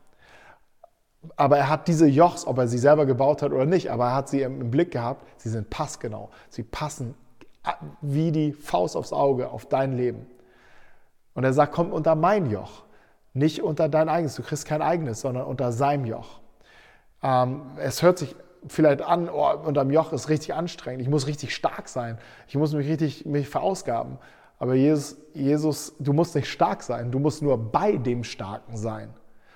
Aber 1.37 1.57
er 1.57 1.69
hat 1.69 1.87
diese 1.87 2.07
Jochs, 2.07 2.47
ob 2.47 2.59
er 2.59 2.67
sie 2.67 2.79
selber 2.79 3.07
gebaut 3.07 3.43
hat 3.43 3.53
oder 3.53 3.67
nicht, 3.67 3.93
aber 3.93 4.07
er 4.07 4.15
hat 4.17 4.29
sie 4.29 4.43
im 4.43 4.73
Blick 4.73 4.91
gehabt. 4.91 5.25
Sie 5.37 5.49
sind 5.49 5.71
passgenau. 5.71 6.31
Sie 6.49 6.65
passen 6.65 7.15
wie 8.01 8.33
die 8.33 8.53
Faust 8.53 8.97
aufs 8.97 9.13
Auge 9.13 9.49
auf 9.51 9.67
dein 9.67 9.97
Leben. 9.97 10.27
Und 11.35 11.45
er 11.45 11.53
sagt, 11.53 11.73
komm 11.73 11.93
unter 11.93 12.17
mein 12.17 12.51
Joch. 12.51 12.83
Nicht 13.35 13.63
unter 13.63 13.89
dein 13.89 14.09
eigenes. 14.09 14.35
Du 14.35 14.43
kriegst 14.43 14.67
kein 14.67 14.83
eigenes, 14.83 15.21
sondern 15.21 15.47
unter 15.47 15.71
seinem 15.71 16.05
Joch. 16.05 16.42
Ähm, 17.23 17.63
es 17.79 18.03
hört 18.03 18.19
sich 18.19 18.35
vielleicht 18.69 19.03
an, 19.03 19.29
oh, 19.29 19.51
unterm 19.65 19.91
Joch 19.91 20.13
ist 20.13 20.29
richtig 20.29 20.55
anstrengend. 20.55 21.03
Ich 21.03 21.09
muss 21.09 21.27
richtig 21.27 21.55
stark 21.55 21.89
sein. 21.89 22.19
Ich 22.49 22.57
muss 22.57 22.73
mich 22.73 22.89
richtig 22.89 23.27
mich 23.27 23.49
verausgaben. 23.49 24.19
Aber 24.59 24.75
Jesus, 24.75 25.17
Jesus, 25.35 25.95
du 25.99 26.13
musst 26.13 26.35
nicht 26.35 26.49
stark 26.49 26.83
sein. 26.83 27.11
Du 27.11 27.19
musst 27.19 27.43
nur 27.43 27.59
bei 27.59 27.97
dem 27.97 28.23
Starken 28.23 28.77
sein. 28.77 29.11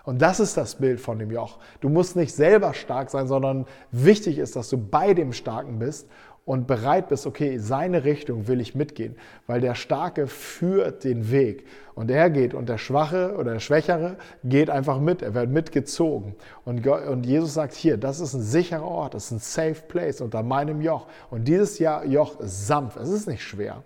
Und 0.05 0.22
das 0.22 0.38
ist 0.40 0.57
das 0.57 0.76
Bild 0.76 1.00
von 1.00 1.18
dem 1.18 1.31
Joch. 1.31 1.59
Du 1.81 1.88
musst 1.88 2.16
nicht 2.16 2.33
selber 2.33 2.74
stark 2.74 3.11
sein, 3.11 3.26
sondern 3.26 3.66
wichtig 3.90 4.38
ist, 4.38 4.55
dass 4.55 4.68
du 4.68 4.79
bei 4.79 5.14
dem 5.14 5.33
Starken 5.33 5.79
bist 5.79 6.09
und 6.46 6.68
bereit 6.68 7.09
bist, 7.09 7.26
okay, 7.26 7.59
seine 7.59 8.04
Richtung 8.04 8.46
will 8.46 8.61
ich 8.61 8.76
mitgehen, 8.76 9.16
weil 9.48 9.61
der 9.61 9.74
Starke 9.74 10.28
führt 10.28 11.02
den 11.02 11.32
Weg 11.32 11.66
und 11.96 12.09
er 12.09 12.30
geht 12.30 12.54
und 12.54 12.68
der 12.68 12.78
Schwache 12.78 13.35
oder 13.37 13.54
der 13.54 13.61
Schwächere 13.61 14.16
geht 14.44 14.70
einfach 14.70 15.00
mit, 15.00 15.22
er 15.22 15.35
wird 15.35 15.50
mitgezogen. 15.50 16.37
Und, 16.64 16.87
und 16.87 17.26
Jesus 17.26 17.54
sagt 17.54 17.74
hier, 17.74 17.96
das 17.96 18.20
ist 18.20 18.32
ein 18.32 18.42
sicherer 18.42 18.85
Ort, 18.85 19.14
das 19.14 19.26
ist 19.26 19.30
ein 19.32 19.38
safe 19.40 19.82
place 19.88 20.20
unter 20.20 20.44
meinem 20.44 20.80
Joch. 20.80 21.09
Und 21.30 21.48
dieses 21.48 21.80
Joch 21.80 22.38
ist 22.38 22.68
sanft, 22.68 22.96
es 22.96 23.09
ist 23.09 23.26
nicht 23.26 23.42
schwer. 23.42 23.82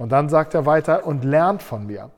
Und 0.00 0.12
dann 0.12 0.30
sagt 0.30 0.54
er 0.54 0.64
weiter, 0.64 1.06
und 1.06 1.26
lernt 1.26 1.62
von 1.62 1.86
mir, 1.86 2.08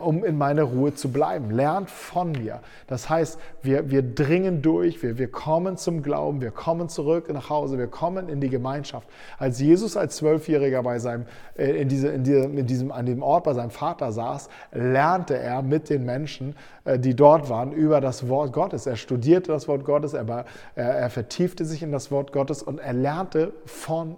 um 0.00 0.24
in 0.24 0.36
meiner 0.36 0.64
Ruhe 0.64 0.92
zu 0.92 1.12
bleiben. 1.12 1.52
Lernt 1.52 1.88
von 1.88 2.32
mir. 2.32 2.58
Das 2.88 3.08
heißt, 3.08 3.38
wir, 3.62 3.88
wir 3.92 4.02
dringen 4.02 4.60
durch, 4.60 5.04
wir, 5.04 5.18
wir 5.18 5.30
kommen 5.30 5.76
zum 5.76 6.02
Glauben, 6.02 6.40
wir 6.40 6.50
kommen 6.50 6.88
zurück 6.88 7.32
nach 7.32 7.48
Hause, 7.48 7.78
wir 7.78 7.86
kommen 7.86 8.28
in 8.28 8.40
die 8.40 8.48
Gemeinschaft. 8.48 9.08
Als 9.38 9.60
Jesus 9.60 9.96
als 9.96 10.16
Zwölfjähriger 10.16 10.82
bei 10.82 10.98
seinem, 10.98 11.26
äh, 11.56 11.80
in, 11.80 11.88
diese, 11.88 12.08
in, 12.08 12.24
diesem, 12.24 12.58
in 12.58 12.66
diesem, 12.66 12.90
an 12.90 13.06
dem 13.06 13.22
Ort 13.22 13.44
bei 13.44 13.54
seinem 13.54 13.70
Vater 13.70 14.10
saß, 14.10 14.48
lernte 14.72 15.38
er 15.38 15.62
mit 15.62 15.90
den 15.90 16.04
Menschen, 16.04 16.56
äh, 16.84 16.98
die 16.98 17.14
dort 17.14 17.48
waren, 17.48 17.70
über 17.70 18.00
das 18.00 18.28
Wort 18.28 18.52
Gottes. 18.52 18.84
Er 18.86 18.96
studierte 18.96 19.52
das 19.52 19.68
Wort 19.68 19.84
Gottes, 19.84 20.12
er, 20.12 20.44
er, 20.74 20.84
er 20.84 21.08
vertiefte 21.08 21.66
sich 21.66 21.84
in 21.84 21.92
das 21.92 22.10
Wort 22.10 22.32
Gottes 22.32 22.64
und 22.64 22.80
er 22.80 22.94
lernte 22.94 23.52
von 23.64 24.16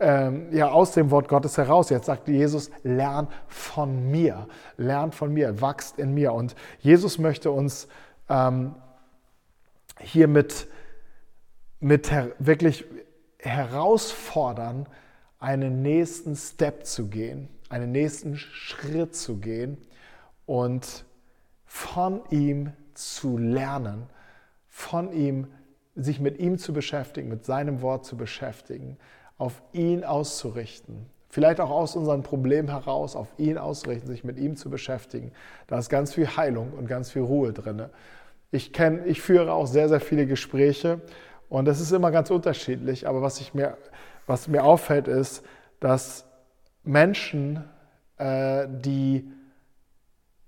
ähm, 0.00 0.48
ja, 0.52 0.70
aus 0.70 0.92
dem 0.92 1.10
Wort 1.10 1.28
Gottes 1.28 1.58
heraus. 1.58 1.90
Jetzt 1.90 2.06
sagt 2.06 2.28
Jesus, 2.28 2.70
lern 2.82 3.28
von 3.46 4.10
mir, 4.10 4.48
lern 4.76 5.12
von 5.12 5.32
mir, 5.32 5.60
wachst 5.60 5.98
in 5.98 6.14
mir. 6.14 6.32
Und 6.32 6.54
Jesus 6.80 7.18
möchte 7.18 7.50
uns 7.50 7.88
ähm, 8.28 8.74
hier 10.00 10.28
mit, 10.28 10.66
mit 11.80 12.10
her 12.10 12.32
wirklich 12.38 12.84
herausfordern, 13.38 14.88
einen 15.38 15.82
nächsten 15.82 16.36
Step 16.36 16.86
zu 16.86 17.08
gehen, 17.08 17.48
einen 17.68 17.90
nächsten 17.90 18.36
Schritt 18.36 19.16
zu 19.16 19.38
gehen 19.38 19.76
und 20.46 21.04
von 21.64 22.22
ihm 22.30 22.72
zu 22.94 23.38
lernen, 23.38 24.06
von 24.68 25.12
ihm 25.12 25.48
sich 25.94 26.20
mit 26.20 26.38
ihm 26.38 26.58
zu 26.58 26.72
beschäftigen, 26.72 27.28
mit 27.28 27.44
seinem 27.44 27.82
Wort 27.82 28.04
zu 28.04 28.16
beschäftigen, 28.16 28.98
auf 29.42 29.60
ihn 29.72 30.04
auszurichten, 30.04 31.06
Vielleicht 31.32 31.62
auch 31.62 31.70
aus 31.70 31.96
unseren 31.96 32.22
Problemen 32.22 32.68
heraus, 32.68 33.16
auf 33.16 33.28
ihn 33.38 33.56
ausrichten, 33.56 34.06
sich 34.06 34.22
mit 34.22 34.38
ihm 34.38 34.54
zu 34.54 34.68
beschäftigen. 34.68 35.32
Da 35.66 35.78
ist 35.78 35.88
ganz 35.88 36.12
viel 36.12 36.26
Heilung 36.26 36.74
und 36.74 36.86
ganz 36.86 37.10
viel 37.10 37.22
Ruhe 37.22 37.54
drin. 37.54 37.86
Ich, 38.50 38.74
kenn, 38.74 39.00
ich 39.06 39.22
führe 39.22 39.50
auch 39.50 39.66
sehr, 39.66 39.88
sehr 39.88 40.00
viele 40.00 40.26
Gespräche 40.26 41.00
und 41.48 41.64
das 41.64 41.80
ist 41.80 41.90
immer 41.90 42.10
ganz 42.10 42.30
unterschiedlich. 42.30 43.08
Aber 43.08 43.22
was, 43.22 43.40
ich 43.40 43.54
mir, 43.54 43.78
was 44.26 44.46
mir 44.46 44.62
auffällt, 44.62 45.08
ist, 45.08 45.42
dass 45.80 46.26
Menschen, 46.84 47.64
äh, 48.18 48.68
die 48.68 49.26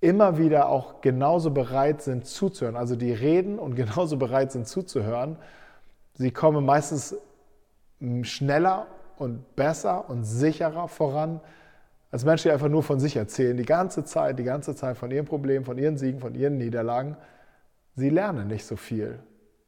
immer 0.03 0.37
wieder 0.37 0.69
auch 0.69 1.01
genauso 1.01 1.51
bereit 1.51 2.03
sind 2.03 2.27
zuzuhören, 2.27 2.77
also 2.77 2.95
die 2.95 3.15
reden 3.15 3.59
und 3.59 3.75
genauso 3.75 4.19
bereit 4.19 4.53
sind 4.53 4.69
zuzuhören, 4.69 5.39
sie 6.13 6.31
kommen 6.31 6.67
meistens 6.67 7.17
schneller 8.23 8.87
und 9.17 9.57
besser 9.57 10.09
und 10.09 10.25
sicherer 10.25 10.89
voran, 10.89 11.41
als 12.11 12.25
Menschen, 12.25 12.49
die 12.49 12.53
einfach 12.53 12.69
nur 12.69 12.83
von 12.83 13.01
sich 13.01 13.17
erzählen, 13.17 13.57
die 13.57 13.65
ganze 13.65 14.05
Zeit, 14.05 14.39
die 14.39 14.45
ganze 14.45 14.77
Zeit 14.77 14.97
von 14.97 15.11
ihren 15.11 15.25
Problemen, 15.27 15.65
von 15.65 15.79
ihren 15.79 15.97
Siegen, 15.97 16.21
von 16.21 16.35
ihren 16.35 16.59
Niederlagen. 16.59 17.17
Sie 17.97 18.09
lernen 18.09 18.47
nicht 18.47 18.67
so 18.67 18.77
viel, 18.77 19.19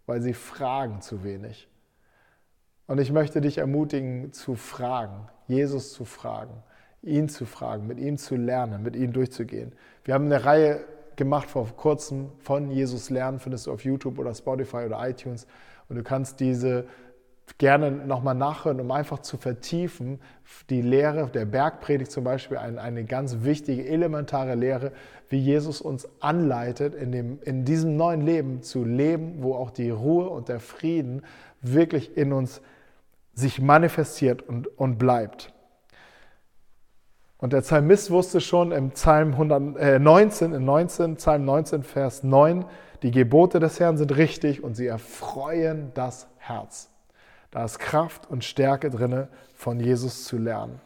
weil 0.07 0.23
sie 0.23 0.33
fragen 0.33 1.01
zu 1.01 1.25
wenig. 1.25 1.69
Und 2.87 3.01
ich 3.01 3.11
möchte 3.11 3.41
dich 3.41 3.59
ermutigen, 3.59 4.33
zu 4.33 4.55
fragen, 4.55 5.29
Jesus 5.49 5.93
zu 5.93 6.05
fragen, 6.05 6.63
ihn 7.03 7.29
zu 7.29 7.47
fragen, 7.47 7.87
mit 7.89 7.99
ihm 7.99 8.17
zu 8.17 8.37
lernen, 8.37 8.83
mit 8.83 8.95
ihm 8.95 9.13
durchzugehen. 9.13 9.73
Wir 10.05 10.15
haben 10.15 10.27
eine 10.27 10.45
Reihe 10.45 10.85
gemacht 11.17 11.51
vor 11.51 11.67
kurzem 11.77 12.31
von 12.39 12.71
Jesus 12.71 13.11
lernen, 13.11 13.41
findest 13.41 13.67
du 13.67 13.73
auf 13.73 13.83
YouTube 13.85 14.19
oder 14.21 14.33
Spotify 14.35 14.85
oder 14.87 15.09
iTunes. 15.09 15.49
Und 15.89 15.97
du 15.97 16.05
kannst 16.05 16.39
diese 16.39 16.87
gerne 17.59 17.91
nochmal 17.91 18.35
nachhören, 18.35 18.81
um 18.81 18.91
einfach 18.91 19.21
zu 19.21 19.37
vertiefen. 19.37 20.21
Die 20.69 20.83
Lehre 20.83 21.29
der 21.29 21.47
Bergpredigt 21.47 22.11
zum 22.11 22.25
Beispiel, 22.25 22.59
eine, 22.59 22.81
eine 22.81 23.05
ganz 23.05 23.39
wichtige, 23.43 23.87
elementare 23.87 24.55
Lehre, 24.55 24.93
wie 25.29 25.39
Jesus 25.39 25.81
uns 25.81 26.09
anleitet, 26.21 26.95
in, 26.95 27.13
dem, 27.13 27.39
in 27.43 27.65
diesem 27.65 27.97
neuen 27.97 28.21
Leben 28.21 28.63
zu 28.63 28.85
leben, 28.85 29.43
wo 29.43 29.55
auch 29.55 29.71
die 29.71 29.91
Ruhe 29.91 30.29
und 30.29 30.49
der 30.49 30.61
Frieden 30.61 31.23
wirklich 31.63 32.17
in 32.17 32.33
uns 32.33 32.61
sich 33.33 33.61
manifestiert 33.61 34.43
und, 34.43 34.67
und 34.79 34.99
bleibt. 34.99 35.53
Und 37.39 37.53
der 37.53 37.61
Psalmist 37.61 38.11
wusste 38.11 38.41
schon 38.41 38.73
im 38.73 38.91
Psalm 38.91 39.33
119, 39.33 40.53
äh, 40.53 40.57
in 40.57 40.65
19, 40.65 41.17
Psalm 41.17 41.45
19, 41.45 41.83
Vers 41.83 42.23
9, 42.23 42.65
die 43.03 43.11
Gebote 43.11 43.61
des 43.61 43.79
Herrn 43.79 43.99
sind 43.99 44.17
richtig 44.17 44.65
und 44.65 44.75
sie 44.75 44.87
erfreuen 44.87 45.93
das 45.95 46.29
Herz. 46.39 46.91
Da 47.51 47.65
ist 47.65 47.79
Kraft 47.79 48.31
und 48.31 48.45
Stärke 48.45 48.91
drinne, 48.91 49.29
von 49.55 49.81
Jesus 49.81 50.25
zu 50.25 50.39
lernen. 50.39 50.81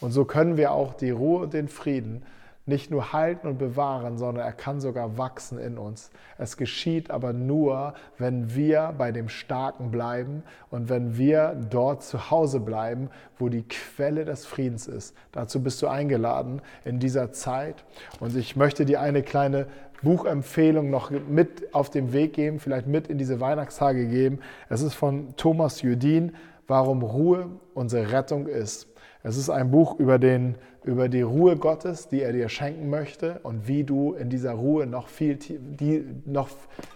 Und 0.00 0.12
so 0.12 0.24
können 0.24 0.56
wir 0.56 0.72
auch 0.72 0.94
die 0.94 1.10
Ruhe 1.10 1.42
und 1.42 1.52
den 1.52 1.68
Frieden 1.68 2.24
nicht 2.66 2.90
nur 2.90 3.12
halten 3.12 3.48
und 3.48 3.58
bewahren, 3.58 4.16
sondern 4.16 4.44
er 4.44 4.52
kann 4.52 4.80
sogar 4.80 5.18
wachsen 5.18 5.58
in 5.58 5.76
uns. 5.76 6.10
Es 6.38 6.56
geschieht 6.56 7.10
aber 7.10 7.32
nur, 7.32 7.94
wenn 8.16 8.54
wir 8.54 8.94
bei 8.96 9.12
dem 9.12 9.28
Starken 9.28 9.90
bleiben 9.90 10.42
und 10.70 10.88
wenn 10.88 11.18
wir 11.18 11.56
dort 11.68 12.02
zu 12.02 12.30
Hause 12.30 12.60
bleiben, 12.60 13.10
wo 13.38 13.48
die 13.48 13.66
Quelle 13.66 14.24
des 14.24 14.46
Friedens 14.46 14.86
ist. 14.86 15.14
Dazu 15.32 15.62
bist 15.62 15.82
du 15.82 15.88
eingeladen 15.88 16.62
in 16.84 16.98
dieser 16.98 17.32
Zeit. 17.32 17.84
Und 18.20 18.36
ich 18.36 18.56
möchte 18.56 18.86
dir 18.86 19.00
eine 19.00 19.22
kleine 19.22 19.66
Buchempfehlung 20.02 20.90
noch 20.90 21.10
mit 21.10 21.74
auf 21.74 21.90
den 21.90 22.12
Weg 22.12 22.34
geben, 22.34 22.58
vielleicht 22.58 22.86
mit 22.86 23.08
in 23.08 23.18
diese 23.18 23.40
Weihnachtstage 23.40 24.06
geben. 24.06 24.40
Es 24.68 24.82
ist 24.82 24.94
von 24.94 25.34
Thomas 25.36 25.82
Judin, 25.82 26.32
Warum 26.66 27.02
Ruhe 27.02 27.50
unsere 27.74 28.12
Rettung 28.12 28.46
ist. 28.46 28.86
Es 29.24 29.36
ist 29.36 29.50
ein 29.50 29.72
Buch 29.72 29.98
über, 29.98 30.20
den, 30.20 30.54
über 30.84 31.08
die 31.08 31.22
Ruhe 31.22 31.56
Gottes, 31.56 32.06
die 32.08 32.22
er 32.22 32.32
dir 32.32 32.48
schenken 32.48 32.88
möchte 32.88 33.40
und 33.42 33.66
wie 33.66 33.82
du 33.82 34.14
in 34.14 34.30
dieser 34.30 34.52
Ruhe 34.52 34.86
noch 34.86 35.08
viel, 35.08 35.36
die, 35.36 36.04
noch 36.26 36.48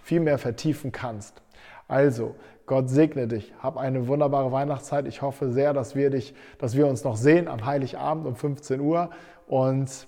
viel 0.04 0.20
mehr 0.20 0.38
vertiefen 0.38 0.92
kannst. 0.92 1.42
Also, 1.88 2.36
Gott 2.66 2.88
segne 2.88 3.26
dich. 3.26 3.52
Hab 3.60 3.76
eine 3.76 4.06
wunderbare 4.06 4.52
Weihnachtszeit. 4.52 5.06
Ich 5.06 5.20
hoffe 5.22 5.50
sehr, 5.50 5.72
dass 5.74 5.94
wir, 5.94 6.10
dich, 6.10 6.34
dass 6.58 6.76
wir 6.76 6.86
uns 6.86 7.02
noch 7.02 7.16
sehen 7.16 7.48
am 7.48 7.66
Heiligabend 7.66 8.26
um 8.26 8.36
15 8.36 8.80
Uhr. 8.80 9.10
Und 9.48 10.06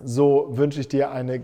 so 0.00 0.56
wünsche 0.56 0.80
ich 0.80 0.88
dir 0.88 1.10
eine, 1.10 1.42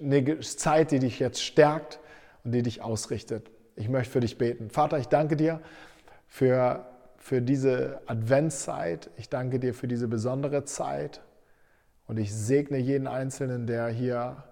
eine 0.00 0.40
Zeit, 0.40 0.90
die 0.90 0.98
dich 0.98 1.18
jetzt 1.18 1.42
stärkt 1.42 2.00
und 2.44 2.52
die 2.52 2.62
dich 2.62 2.82
ausrichtet. 2.82 3.50
Ich 3.76 3.88
möchte 3.88 4.12
für 4.12 4.20
dich 4.20 4.38
beten. 4.38 4.70
Vater, 4.70 4.98
ich 4.98 5.08
danke 5.08 5.36
dir 5.36 5.60
für 6.28 6.86
für 7.24 7.40
diese 7.40 8.02
Adventszeit. 8.04 9.08
Ich 9.16 9.30
danke 9.30 9.58
dir 9.58 9.72
für 9.72 9.88
diese 9.88 10.08
besondere 10.08 10.64
Zeit. 10.64 11.22
Und 12.06 12.18
ich 12.18 12.34
segne 12.34 12.76
jeden 12.76 13.06
Einzelnen, 13.06 13.66
der 13.66 13.88
hier 13.88 14.44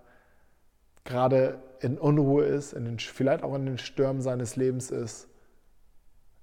gerade 1.04 1.62
in 1.80 1.98
Unruhe 1.98 2.46
ist, 2.46 2.72
in 2.72 2.86
den, 2.86 2.98
vielleicht 2.98 3.44
auch 3.44 3.54
in 3.56 3.66
den 3.66 3.76
Stürmen 3.76 4.22
seines 4.22 4.56
Lebens 4.56 4.90
ist. 4.90 5.28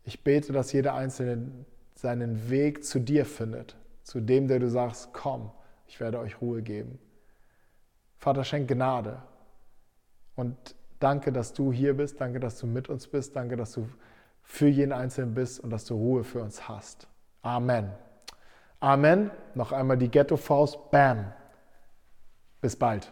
Ich 0.03 0.23
bete, 0.23 0.53
dass 0.53 0.71
jeder 0.71 0.93
Einzelne 0.93 1.65
seinen 1.95 2.51
Weg 2.51 2.85
zu 2.85 2.99
dir 2.99 3.25
findet, 3.25 3.75
zu 4.03 4.19
dem, 4.19 4.47
der 4.47 4.59
du 4.59 4.69
sagst, 4.69 5.09
komm, 5.13 5.49
ich 5.89 5.99
werde 5.99 6.19
euch 6.19 6.39
Ruhe 6.39 6.61
geben. 6.61 6.99
Vater, 8.19 8.43
schenk 8.43 8.67
Gnade. 8.69 9.23
Und 10.35 10.55
danke, 10.99 11.31
dass 11.31 11.53
du 11.53 11.73
hier 11.73 11.97
bist. 11.97 12.21
Danke, 12.21 12.39
dass 12.39 12.59
du 12.59 12.67
mit 12.67 12.89
uns 12.89 13.07
bist. 13.07 13.35
Danke, 13.35 13.57
dass 13.57 13.73
du 13.73 13.89
für 14.43 14.67
jeden 14.67 14.93
Einzelnen 14.93 15.33
bist 15.33 15.59
und 15.59 15.71
dass 15.71 15.85
du 15.85 15.95
Ruhe 15.95 16.23
für 16.23 16.41
uns 16.41 16.69
hast. 16.69 17.07
Amen. 17.41 17.91
Amen. 18.79 19.31
Noch 19.55 19.71
einmal 19.71 19.97
die 19.97 20.09
Ghetto-Faust. 20.09 20.91
Bam. 20.91 21.33
Bis 22.61 22.75
bald. 22.75 23.11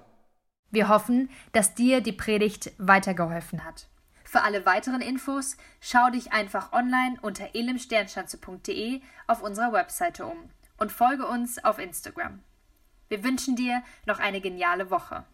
Wir 0.69 0.87
hoffen, 0.87 1.29
dass 1.53 1.73
dir 1.73 2.01
die 2.01 2.11
Predigt 2.11 2.73
weitergeholfen 2.77 3.65
hat. 3.65 3.87
Für 4.23 4.43
alle 4.43 4.65
weiteren 4.67 5.01
Infos 5.01 5.57
schau 5.79 6.11
dich 6.11 6.31
einfach 6.31 6.73
online 6.73 7.17
unter 7.21 7.55
elimsternschanze.de 7.55 9.01
auf 9.25 9.41
unserer 9.41 9.73
Webseite 9.73 10.25
um 10.27 10.37
und 10.77 10.91
folge 10.91 11.25
uns 11.25 11.63
auf 11.63 11.79
Instagram. 11.79 12.43
Wir 13.09 13.23
wünschen 13.23 13.55
dir 13.55 13.83
noch 14.05 14.19
eine 14.19 14.41
geniale 14.41 14.91
Woche. 14.91 15.25